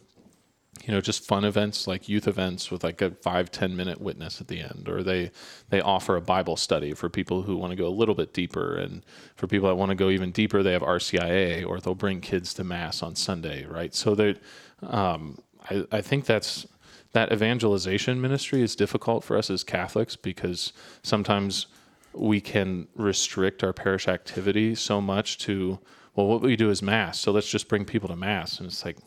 you 0.83 0.93
know 0.93 1.01
just 1.01 1.25
fun 1.25 1.45
events 1.45 1.87
like 1.87 2.09
youth 2.09 2.27
events 2.27 2.69
with 2.69 2.83
like 2.83 3.01
a 3.01 3.11
five 3.11 3.49
ten 3.51 3.75
minute 3.75 3.99
witness 4.01 4.41
at 4.41 4.47
the 4.47 4.59
end 4.59 4.87
or 4.87 5.03
they 5.03 5.31
they 5.69 5.81
offer 5.81 6.15
a 6.15 6.21
bible 6.21 6.55
study 6.55 6.93
for 6.93 7.09
people 7.09 7.43
who 7.43 7.55
want 7.55 7.71
to 7.71 7.75
go 7.75 7.87
a 7.87 7.89
little 7.89 8.15
bit 8.15 8.33
deeper 8.33 8.75
and 8.75 9.03
for 9.35 9.47
people 9.47 9.67
that 9.67 9.75
want 9.75 9.89
to 9.89 9.95
go 9.95 10.09
even 10.09 10.31
deeper 10.31 10.61
they 10.61 10.73
have 10.73 10.81
rcia 10.81 11.65
or 11.65 11.79
they'll 11.79 11.95
bring 11.95 12.21
kids 12.21 12.53
to 12.53 12.63
mass 12.63 13.01
on 13.01 13.15
sunday 13.15 13.65
right? 13.65 13.93
So 13.93 14.15
that 14.15 14.39
um, 14.81 15.39
I, 15.69 15.85
I 15.91 16.01
think 16.01 16.25
that's 16.25 16.65
that 17.13 17.31
evangelization 17.31 18.19
ministry 18.21 18.61
is 18.61 18.75
difficult 18.75 19.23
for 19.23 19.37
us 19.37 19.49
as 19.49 19.63
catholics 19.63 20.15
because 20.15 20.73
sometimes 21.03 21.67
we 22.13 22.39
can 22.41 22.87
restrict 22.95 23.63
our 23.63 23.73
parish 23.73 24.07
activity 24.07 24.75
so 24.75 25.01
much 25.01 25.37
to 25.39 25.79
well 26.15 26.27
what 26.27 26.41
we 26.41 26.55
do 26.55 26.69
is 26.69 26.81
mass 26.81 27.19
so 27.19 27.31
let's 27.31 27.49
just 27.49 27.67
bring 27.67 27.85
people 27.85 28.09
to 28.09 28.15
mass 28.15 28.59
and 28.59 28.67
it's 28.67 28.85
like 28.85 28.97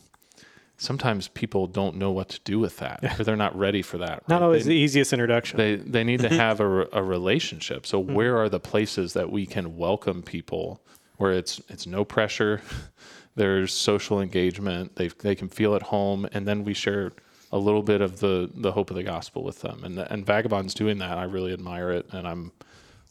sometimes 0.79 1.27
people 1.29 1.67
don't 1.67 1.97
know 1.97 2.11
what 2.13 2.29
to 2.29 2.41
do 2.45 2.59
with 2.59 2.79
that 2.79 3.21
or 3.21 3.25
they're 3.25 3.37
not 3.37 3.57
ready 3.59 3.83
for 3.83 3.99
that 3.99 4.27
Not 4.29 4.37
right? 4.37 4.43
always 4.43 4.65
they, 4.65 4.71
the 4.71 4.77
easiest 4.77 5.13
introduction. 5.13 5.59
they 5.59 5.77
they 5.77 6.05
need 6.05 6.21
to 6.21 6.29
have 6.45 6.61
a, 6.61 6.89
a 6.93 7.03
relationship. 7.03 7.85
So 7.85 8.01
hmm. 8.03 8.15
where 8.15 8.39
are 8.39 8.49
the 8.49 8.61
places 8.61 9.13
that 9.13 9.31
we 9.31 9.45
can 9.45 9.77
welcome 9.77 10.23
people 10.23 10.81
where 11.17 11.33
it's 11.33 11.61
it's 11.69 11.87
no 11.87 12.05
pressure 12.05 12.63
there's 13.35 13.73
social 13.73 14.21
engagement 14.21 14.97
they 14.97 15.09
they 15.09 15.35
can 15.35 15.49
feel 15.49 15.75
at 15.75 15.83
home 15.83 16.29
and 16.33 16.47
then 16.47 16.65
we 16.65 16.75
share 16.75 17.13
a 17.51 17.59
little 17.59 17.83
bit 17.83 18.01
of 18.01 18.21
the 18.21 18.51
the 18.55 18.73
hope 18.73 18.91
of 18.91 18.97
the 18.97 19.03
gospel 19.03 19.43
with 19.43 19.61
them. 19.61 19.83
And 19.85 19.99
and 19.99 20.25
vagabonds 20.25 20.75
doing 20.75 20.99
that. 20.99 21.19
I 21.19 21.25
really 21.25 21.53
admire 21.53 21.91
it 21.91 22.07
and 22.13 22.27
i'm 22.27 22.53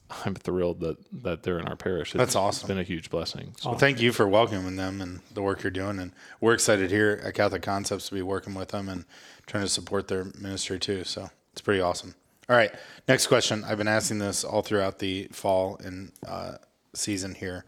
i'm 0.26 0.36
thrilled 0.36 0.80
that 0.80 0.98
that 1.24 1.44
they're 1.44 1.60
in 1.60 1.68
our 1.68 1.76
parish 1.76 2.16
It's- 2.16 2.28
That's 2.28 2.36
awesome. 2.36 2.62
it's 2.62 2.68
been 2.68 2.78
a 2.80 2.84
huge 2.84 3.10
blessing 3.10 3.54
so 3.60 3.72
Well, 3.72 3.80
thank 3.80 4.00
you 4.02 4.12
for 4.14 4.28
welcoming 4.28 4.76
them 4.76 5.02
and 5.02 5.20
the 5.34 5.42
work 5.42 5.64
you're 5.64 5.72
doing. 5.72 6.00
And 6.00 6.12
we're 6.42 6.54
excited 6.54 6.90
here 6.92 7.22
at 7.24 7.34
Catholic 7.34 7.62
Concepts 7.62 8.08
to 8.10 8.16
be 8.16 8.22
working 8.22 8.54
with 8.54 8.70
them 8.70 8.88
and 8.90 9.06
trying 9.46 9.64
to 9.64 9.70
support 9.70 10.08
their 10.08 10.26
ministry 10.40 10.80
too. 10.80 11.04
So 11.04 11.30
it's 11.52 11.62
pretty 11.62 11.82
awesome. 11.82 12.16
All 12.50 12.56
right. 12.56 12.72
Next 13.08 13.28
question. 13.28 13.64
I've 13.66 13.78
been 13.78 13.88
asking 13.90 14.20
this 14.20 14.44
all 14.46 14.62
throughout 14.62 15.00
the 15.00 15.28
fall 15.34 15.78
and 15.84 16.12
uh, 16.26 16.54
season 16.94 17.36
here 17.36 17.66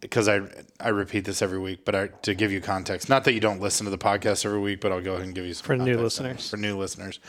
because 0.00 0.28
I 0.28 0.40
I 0.80 0.88
repeat 0.88 1.24
this 1.24 1.42
every 1.42 1.58
week, 1.58 1.84
but 1.84 1.94
I, 1.94 2.06
to 2.22 2.34
give 2.34 2.50
you 2.52 2.60
context, 2.60 3.08
not 3.08 3.24
that 3.24 3.34
you 3.34 3.40
don't 3.40 3.60
listen 3.60 3.84
to 3.84 3.90
the 3.90 3.98
podcast 3.98 4.44
every 4.46 4.60
week, 4.60 4.80
but 4.80 4.90
I'll 4.92 5.02
go 5.02 5.12
ahead 5.14 5.26
and 5.26 5.34
give 5.34 5.44
you 5.46 5.54
some 5.54 5.64
For 5.66 5.76
new 5.76 5.98
listeners. 5.98 6.48
For 6.50 6.56
new 6.56 6.78
listeners, 6.78 7.20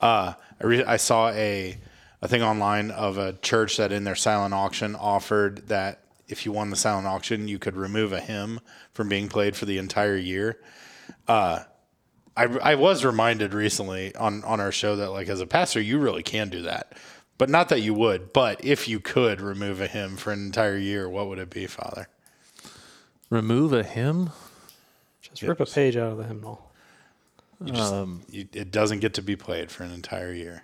uh, 0.00 0.32
I 0.60 0.66
re- 0.66 0.84
I 0.84 0.96
saw 0.96 1.28
a 1.30 1.76
a 2.22 2.28
thing 2.28 2.42
online 2.42 2.90
of 2.90 3.18
a 3.18 3.34
church 3.34 3.76
that 3.76 3.92
in 3.92 4.04
their 4.04 4.14
silent 4.14 4.54
auction 4.54 4.94
offered 4.94 5.68
that 5.68 6.00
if 6.28 6.44
you 6.44 6.52
won 6.52 6.70
the 6.70 6.76
silent 6.76 7.06
auction, 7.06 7.48
you 7.48 7.58
could 7.58 7.76
remove 7.76 8.12
a 8.12 8.20
hymn 8.20 8.60
from 8.92 9.08
being 9.08 9.28
played 9.28 9.54
for 9.54 9.64
the 9.64 9.78
entire 9.78 10.16
year. 10.16 10.58
Uh, 11.28 11.60
I, 12.36 12.44
I 12.44 12.74
was 12.74 13.04
reminded 13.04 13.54
recently 13.54 14.14
on, 14.14 14.44
on 14.44 14.60
our 14.60 14.72
show 14.72 14.96
that 14.96 15.10
like 15.10 15.28
as 15.28 15.40
a 15.40 15.46
pastor 15.46 15.80
you 15.80 15.98
really 15.98 16.22
can 16.22 16.48
do 16.48 16.62
that. 16.62 16.96
But 17.38 17.50
not 17.50 17.68
that 17.68 17.80
you 17.80 17.94
would 17.94 18.32
but 18.32 18.64
if 18.64 18.88
you 18.88 19.00
could 19.00 19.40
remove 19.40 19.80
a 19.80 19.86
hymn 19.86 20.16
for 20.16 20.32
an 20.32 20.44
entire 20.44 20.76
year 20.76 21.08
what 21.08 21.28
would 21.28 21.38
it 21.38 21.50
be 21.50 21.66
father? 21.66 22.08
Remove 23.30 23.72
a 23.72 23.82
hymn? 23.82 24.30
Just 25.22 25.42
rip 25.42 25.60
a 25.60 25.66
page 25.66 25.96
out 25.96 26.12
of 26.12 26.18
the 26.18 26.24
hymnal. 26.24 26.70
you 27.64 27.72
just 27.72 27.94
you, 28.30 28.48
it 28.52 28.70
doesn't 28.70 29.00
get 29.00 29.14
to 29.14 29.22
be 29.22 29.36
played 29.36 29.70
for 29.70 29.84
an 29.84 29.92
entire 29.92 30.32
year 30.32 30.62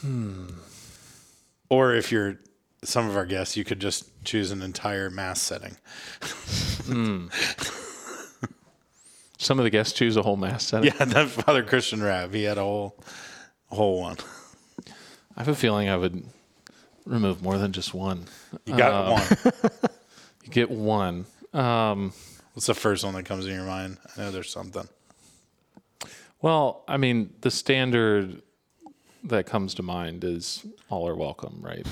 Hmm. 0.00 0.46
or 1.68 1.94
if 1.94 2.12
you're 2.12 2.38
some 2.84 3.08
of 3.08 3.16
our 3.16 3.26
guests 3.26 3.56
you 3.56 3.64
could 3.64 3.80
just 3.80 4.24
choose 4.24 4.50
an 4.50 4.62
entire 4.62 5.10
mass 5.10 5.40
setting. 5.40 5.76
Hmm. 6.86 7.26
Some 9.40 9.60
of 9.60 9.64
the 9.64 9.70
guests 9.70 9.92
choose 9.92 10.16
a 10.16 10.22
whole 10.22 10.36
mass 10.36 10.66
setting. 10.66 10.92
Yeah 10.98 11.04
that 11.04 11.28
father 11.28 11.62
christian 11.62 12.02
Raab 12.02 12.34
he 12.34 12.44
had 12.44 12.58
a 12.58 12.62
whole 12.62 12.96
a 13.70 13.76
whole 13.76 14.00
one. 14.00 14.16
I 15.36 15.40
have 15.40 15.48
a 15.48 15.54
feeling 15.54 15.88
i 15.88 15.96
would 15.96 16.24
remove 17.08 17.42
more 17.42 17.58
than 17.58 17.72
just 17.72 17.94
one. 17.94 18.26
You 18.66 18.76
got 18.76 18.92
uh, 18.92 19.10
one. 19.12 19.52
you 20.44 20.50
get 20.50 20.70
one. 20.70 21.26
Um, 21.52 22.12
what's 22.52 22.66
the 22.66 22.74
first 22.74 23.04
one 23.04 23.14
that 23.14 23.24
comes 23.24 23.46
in 23.46 23.54
your 23.54 23.64
mind? 23.64 23.98
I 24.16 24.20
know 24.20 24.30
there's 24.30 24.50
something. 24.50 24.88
Well, 26.40 26.84
I 26.86 26.98
mean, 26.98 27.32
the 27.40 27.50
standard 27.50 28.42
that 29.24 29.46
comes 29.46 29.74
to 29.74 29.82
mind 29.82 30.24
is 30.24 30.64
all 30.88 31.08
are 31.08 31.14
welcome, 31.14 31.58
right? 31.60 31.86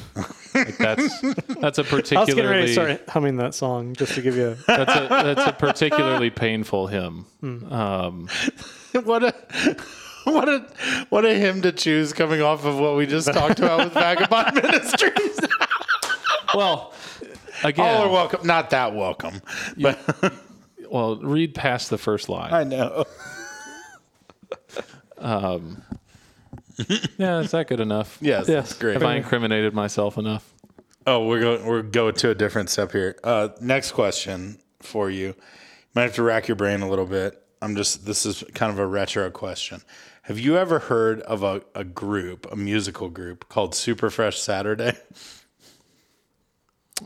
like 0.54 0.78
that's 0.78 1.20
that's 1.60 1.78
a 1.78 1.82
I 1.90 1.94
was 1.94 2.10
getting 2.10 2.46
ready 2.46 2.66
to 2.66 2.72
start 2.72 3.08
humming 3.08 3.36
that 3.36 3.54
song 3.54 3.94
just 3.94 4.14
to 4.14 4.22
give 4.22 4.36
you. 4.36 4.50
A, 4.50 4.54
that's 4.66 4.96
a 4.96 5.08
that's 5.08 5.46
a 5.48 5.52
particularly 5.52 6.30
painful 6.30 6.86
hymn. 6.86 7.26
Um, 7.42 8.28
what 9.04 9.24
a 9.24 9.34
what 10.24 10.48
a 10.48 10.66
what 11.08 11.24
a 11.24 11.34
hymn 11.34 11.62
to 11.62 11.72
choose 11.72 12.12
coming 12.12 12.42
off 12.42 12.64
of 12.64 12.78
what 12.78 12.96
we 12.96 13.06
just 13.06 13.32
talked 13.32 13.58
about 13.58 13.84
with 13.84 13.92
Vagabond 13.94 14.54
Ministries. 14.54 15.40
well, 16.54 16.92
again, 17.64 17.96
All 17.96 18.04
are 18.04 18.10
welcome, 18.10 18.46
not 18.46 18.70
that 18.70 18.94
welcome, 18.94 19.40
but 19.76 19.98
well, 20.90 21.16
read 21.16 21.54
past 21.54 21.90
the 21.90 21.98
first 21.98 22.28
line. 22.28 22.52
I 22.52 22.64
know. 22.64 23.04
yeah, 27.18 27.40
is 27.40 27.50
that 27.52 27.66
good 27.68 27.80
enough? 27.80 28.18
Yes, 28.22 28.48
Yes. 28.48 28.72
great. 28.74 28.94
Have 28.94 29.02
I 29.04 29.16
incriminated 29.16 29.74
myself 29.74 30.18
enough? 30.18 30.52
Oh, 31.06 31.26
we're 31.26 31.40
going 31.40 31.64
we're 31.66 31.82
going 31.82 32.14
to 32.16 32.30
a 32.30 32.34
different 32.34 32.68
step 32.70 32.92
here. 32.92 33.16
Uh, 33.22 33.48
next 33.60 33.92
question 33.92 34.58
for 34.80 35.08
you. 35.10 35.34
Might 35.94 36.02
have 36.02 36.14
to 36.16 36.22
rack 36.22 36.48
your 36.48 36.56
brain 36.56 36.82
a 36.82 36.88
little 36.90 37.06
bit. 37.06 37.40
I'm 37.62 37.76
just 37.76 38.04
this 38.06 38.26
is 38.26 38.42
kind 38.54 38.72
of 38.72 38.78
a 38.78 38.86
retro 38.86 39.30
question. 39.30 39.82
Have 40.22 40.40
you 40.40 40.56
ever 40.58 40.80
heard 40.80 41.20
of 41.22 41.44
a, 41.44 41.62
a 41.76 41.84
group, 41.84 42.50
a 42.50 42.56
musical 42.56 43.08
group 43.08 43.48
called 43.48 43.74
Super 43.76 44.10
Fresh 44.10 44.40
Saturday? 44.40 44.92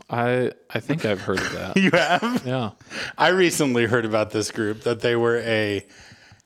I 0.09 0.51
I 0.69 0.79
think 0.79 1.05
I've 1.05 1.21
heard 1.21 1.39
of 1.39 1.51
that. 1.53 1.77
You 1.81 1.91
have? 1.91 2.43
Yeah. 2.45 2.71
I 3.17 3.29
recently 3.29 3.85
heard 3.85 4.05
about 4.05 4.31
this 4.31 4.49
group 4.51 4.81
that 4.81 5.01
they 5.01 5.15
were 5.15 5.37
a, 5.39 5.85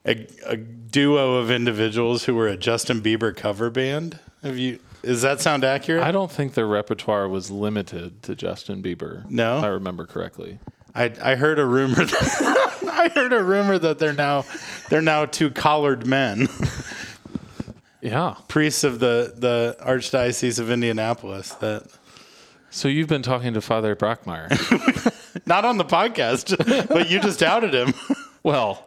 a 0.05 0.27
a 0.45 0.57
duo 0.57 1.35
of 1.35 1.49
individuals 1.51 2.25
who 2.25 2.35
were 2.35 2.47
a 2.47 2.57
Justin 2.57 3.01
Bieber 3.01 3.35
cover 3.35 3.69
band. 3.69 4.19
Have 4.43 4.57
you? 4.57 4.79
Does 5.03 5.21
that 5.21 5.39
sound 5.41 5.63
accurate? 5.63 6.01
I 6.03 6.11
don't 6.11 6.31
think 6.31 6.53
their 6.55 6.65
repertoire 6.67 7.27
was 7.29 7.51
limited 7.51 8.23
to 8.23 8.35
Justin 8.35 8.81
Bieber. 8.81 9.29
No? 9.29 9.59
if 9.59 9.63
I 9.63 9.67
remember 9.67 10.05
correctly. 10.05 10.59
I 10.95 11.11
I 11.21 11.35
heard 11.35 11.59
a 11.59 11.65
rumor. 11.65 12.05
That, 12.05 12.77
I 12.91 13.09
heard 13.09 13.33
a 13.33 13.43
rumor 13.43 13.77
that 13.77 13.99
they're 13.99 14.13
now 14.13 14.45
they're 14.89 15.01
now 15.01 15.25
two 15.25 15.49
collared 15.51 16.05
men, 16.07 16.47
Yeah. 18.01 18.35
priests 18.47 18.83
of 18.83 18.99
the 18.99 19.33
the 19.35 19.75
Archdiocese 19.81 20.59
of 20.59 20.69
Indianapolis. 20.71 21.49
That 21.55 21.83
So 22.69 22.87
you've 22.87 23.07
been 23.09 23.21
talking 23.23 23.53
to 23.53 23.61
Father 23.61 23.95
Brockmeyer. 23.95 24.49
not 25.45 25.65
on 25.65 25.77
the 25.77 25.85
podcast, 25.85 26.87
but 26.87 27.09
you 27.09 27.19
just 27.19 27.41
outed 27.43 27.73
him. 27.73 27.93
Well, 28.45 28.85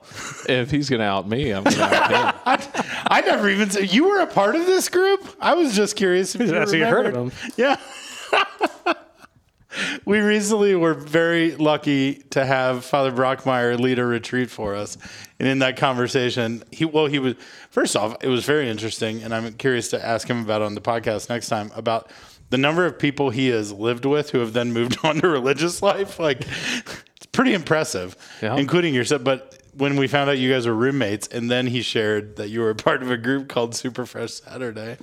if 0.49 0.71
he's 0.71 0.89
going 0.89 1.01
to 1.01 1.05
out 1.05 1.29
me, 1.29 1.51
I'm 1.51 1.65
going 1.65 1.75
to 1.77 1.83
out 1.83 2.11
him. 2.13 2.41
I, 2.47 3.07
I 3.09 3.21
never 3.23 3.49
even 3.49 3.69
said 3.69 3.93
you 3.93 4.09
were 4.09 4.21
a 4.21 4.27
part 4.29 4.55
of 4.55 4.67
this 4.67 4.89
group. 4.89 5.29
I 5.41 5.55
was 5.55 5.75
just 5.75 5.97
curious 5.97 6.37
if 6.37 6.43
you, 6.43 6.47
That's 6.53 6.73
you 6.73 6.87
heard 6.87 7.07
of 7.07 7.15
remembered. 7.15 7.33
them. 7.33 7.55
Yeah. 7.57 8.95
we 10.05 10.21
recently 10.21 10.77
were 10.77 10.95
very 10.95 11.57
lucky 11.57 12.23
to 12.31 12.47
have 12.47 12.85
Father 12.85 13.11
Brockmeyer 13.11 13.77
lead 13.81 13.99
a 13.99 14.05
retreat 14.05 14.49
for 14.49 14.77
us. 14.77 14.97
And 15.41 15.49
in 15.49 15.59
that 15.59 15.77
conversation, 15.77 16.63
he 16.71 16.85
well, 16.85 17.07
he 17.07 17.19
was 17.19 17.35
first 17.69 17.97
off, 17.97 18.17
it 18.23 18.29
was 18.29 18.45
very 18.45 18.71
interesting, 18.71 19.25
and 19.25 19.35
I'm 19.35 19.53
curious 19.55 19.89
to 19.91 20.07
ask 20.07 20.31
him 20.31 20.41
about 20.41 20.63
on 20.63 20.77
the 20.77 20.81
podcast 20.81 21.29
next 21.29 21.49
time 21.49 21.73
about 21.75 22.09
the 22.51 22.59
number 22.59 22.87
of 22.87 22.97
people 22.97 23.31
he 23.31 23.49
has 23.49 23.73
lived 23.73 24.05
with 24.05 24.31
who 24.31 24.39
have 24.39 24.53
then 24.53 24.73
moved 24.73 24.99
on 25.03 25.17
to 25.21 25.29
religious 25.29 25.83
life. 25.83 26.21
Like 26.21 26.43
it's 26.43 27.05
pretty 27.39 27.55
impressive. 27.55 28.17
Yeah. 28.43 28.57
Including 28.57 28.95
yourself. 28.95 29.23
But 29.23 29.63
when 29.77 29.95
we 29.95 30.09
found 30.09 30.29
out 30.29 30.39
you 30.39 30.53
guys 30.53 30.67
were 30.67 30.75
roommates, 30.75 31.29
and 31.29 31.49
then 31.49 31.69
he 31.69 31.83
shared 31.83 32.35
that 32.35 32.49
you 32.49 32.59
were 32.59 32.71
a 32.71 32.75
part 32.75 33.01
of 33.01 33.13
a 33.13 33.17
group 33.17 33.49
called 33.49 33.77
Super 33.77 34.05
Fresh 34.07 34.33
Saturday. 34.33 34.97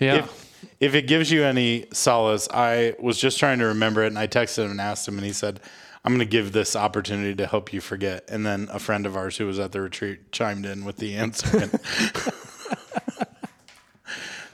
Yeah. 0.00 0.16
If, 0.16 0.52
if 0.80 0.94
it 0.96 1.06
gives 1.06 1.30
you 1.30 1.44
any 1.44 1.86
solace, 1.92 2.48
I 2.52 2.96
was 2.98 3.16
just 3.16 3.38
trying 3.38 3.60
to 3.60 3.66
remember 3.66 4.02
it, 4.02 4.08
and 4.08 4.18
I 4.18 4.26
texted 4.26 4.64
him 4.64 4.72
and 4.72 4.80
asked 4.80 5.06
him, 5.06 5.18
and 5.18 5.24
he 5.24 5.32
said, 5.32 5.60
"I'm 6.04 6.12
going 6.12 6.18
to 6.18 6.24
give 6.30 6.50
this 6.50 6.74
opportunity 6.74 7.36
to 7.36 7.46
help 7.46 7.72
you 7.72 7.80
forget." 7.80 8.24
And 8.28 8.44
then 8.44 8.68
a 8.72 8.80
friend 8.80 9.06
of 9.06 9.16
ours 9.16 9.36
who 9.36 9.46
was 9.46 9.60
at 9.60 9.70
the 9.70 9.80
retreat 9.80 10.32
chimed 10.32 10.66
in 10.66 10.84
with 10.84 10.96
the 10.96 11.14
answer. 11.14 11.58
And 11.58 11.70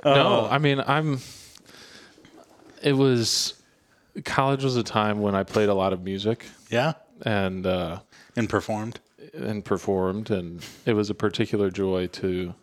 No, 0.04 0.44
uh, 0.44 0.48
I 0.50 0.58
mean 0.58 0.78
I'm. 0.86 1.20
It 2.82 2.92
was 2.92 3.61
college 4.24 4.64
was 4.64 4.76
a 4.76 4.82
time 4.82 5.20
when 5.20 5.34
I 5.34 5.42
played 5.42 5.68
a 5.68 5.74
lot 5.74 5.92
of 5.92 6.02
music 6.02 6.46
yeah, 6.70 6.92
and 7.24 7.66
uh, 7.66 8.00
and 8.36 8.48
performed. 8.48 9.00
and 9.34 9.64
performed, 9.64 10.30
and 10.30 10.64
it 10.86 10.94
was 10.94 11.10
a 11.10 11.14
particular 11.14 11.70
joy 11.70 12.06
to, 12.08 12.54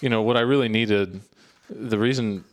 you 0.00 0.08
know, 0.08 0.22
what 0.22 0.36
I 0.36 0.40
really 0.40 0.68
needed. 0.68 1.20
The 1.70 1.98
reason, 1.98 2.44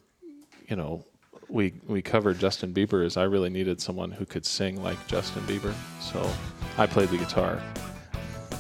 you 0.68 0.76
know, 0.76 1.06
we 1.50 1.74
we 1.88 2.02
covered 2.02 2.40
Justin 2.40 2.74
Bieber 2.74 3.04
is 3.06 3.18
I 3.18 3.24
really 3.24 3.50
needed 3.50 3.82
someone 3.82 4.12
who 4.12 4.26
could 4.26 4.46
sing 4.46 4.82
like 4.84 4.98
Justin 5.08 5.44
Bieber, 5.44 5.74
so 6.02 6.30
I 6.78 6.86
played 6.86 7.10
the 7.10 7.18
guitar. 7.18 7.62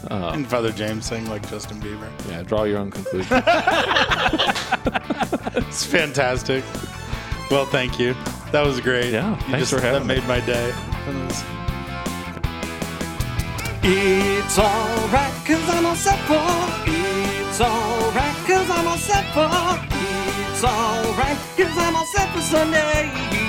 and 0.09 0.47
Father 0.47 0.71
James 0.71 1.05
sang 1.05 1.27
like 1.29 1.47
Justin 1.49 1.81
Bieber. 1.81 2.09
Yeah, 2.29 2.43
draw 2.43 2.63
your 2.63 2.79
own 2.79 2.91
conclusion. 2.91 3.43
It's 5.57 5.85
fantastic. 5.85 6.63
Well, 7.49 7.65
thank 7.65 7.97
you. 7.99 8.13
That 8.55 8.65
was 8.65 8.79
great. 8.79 9.11
Yeah, 9.11 9.31
You 9.31 9.51
thanks 9.51 9.69
for 9.69 9.81
having 9.81 10.07
That 10.07 10.15
me. 10.15 10.15
made 10.15 10.27
my 10.29 10.39
day. 10.39 10.73
It's 13.83 14.57
alright, 14.57 15.33
cause 15.45 15.69
I'm 15.69 15.85
all 15.85 15.95
set 15.95 16.17
for. 16.23 16.39
It's 16.87 17.59
alright, 17.59 18.35
cause 18.47 18.69
I'm 18.69 18.87
all 18.87 18.95
set 18.95 19.25
for. 19.35 19.51
It's 20.53 20.63
alright, 20.63 21.37
cause 21.57 21.77
I'm 21.77 21.97
all 21.97 22.05
set 22.05 22.29
for 22.33 22.39
Sunday. 22.39 23.44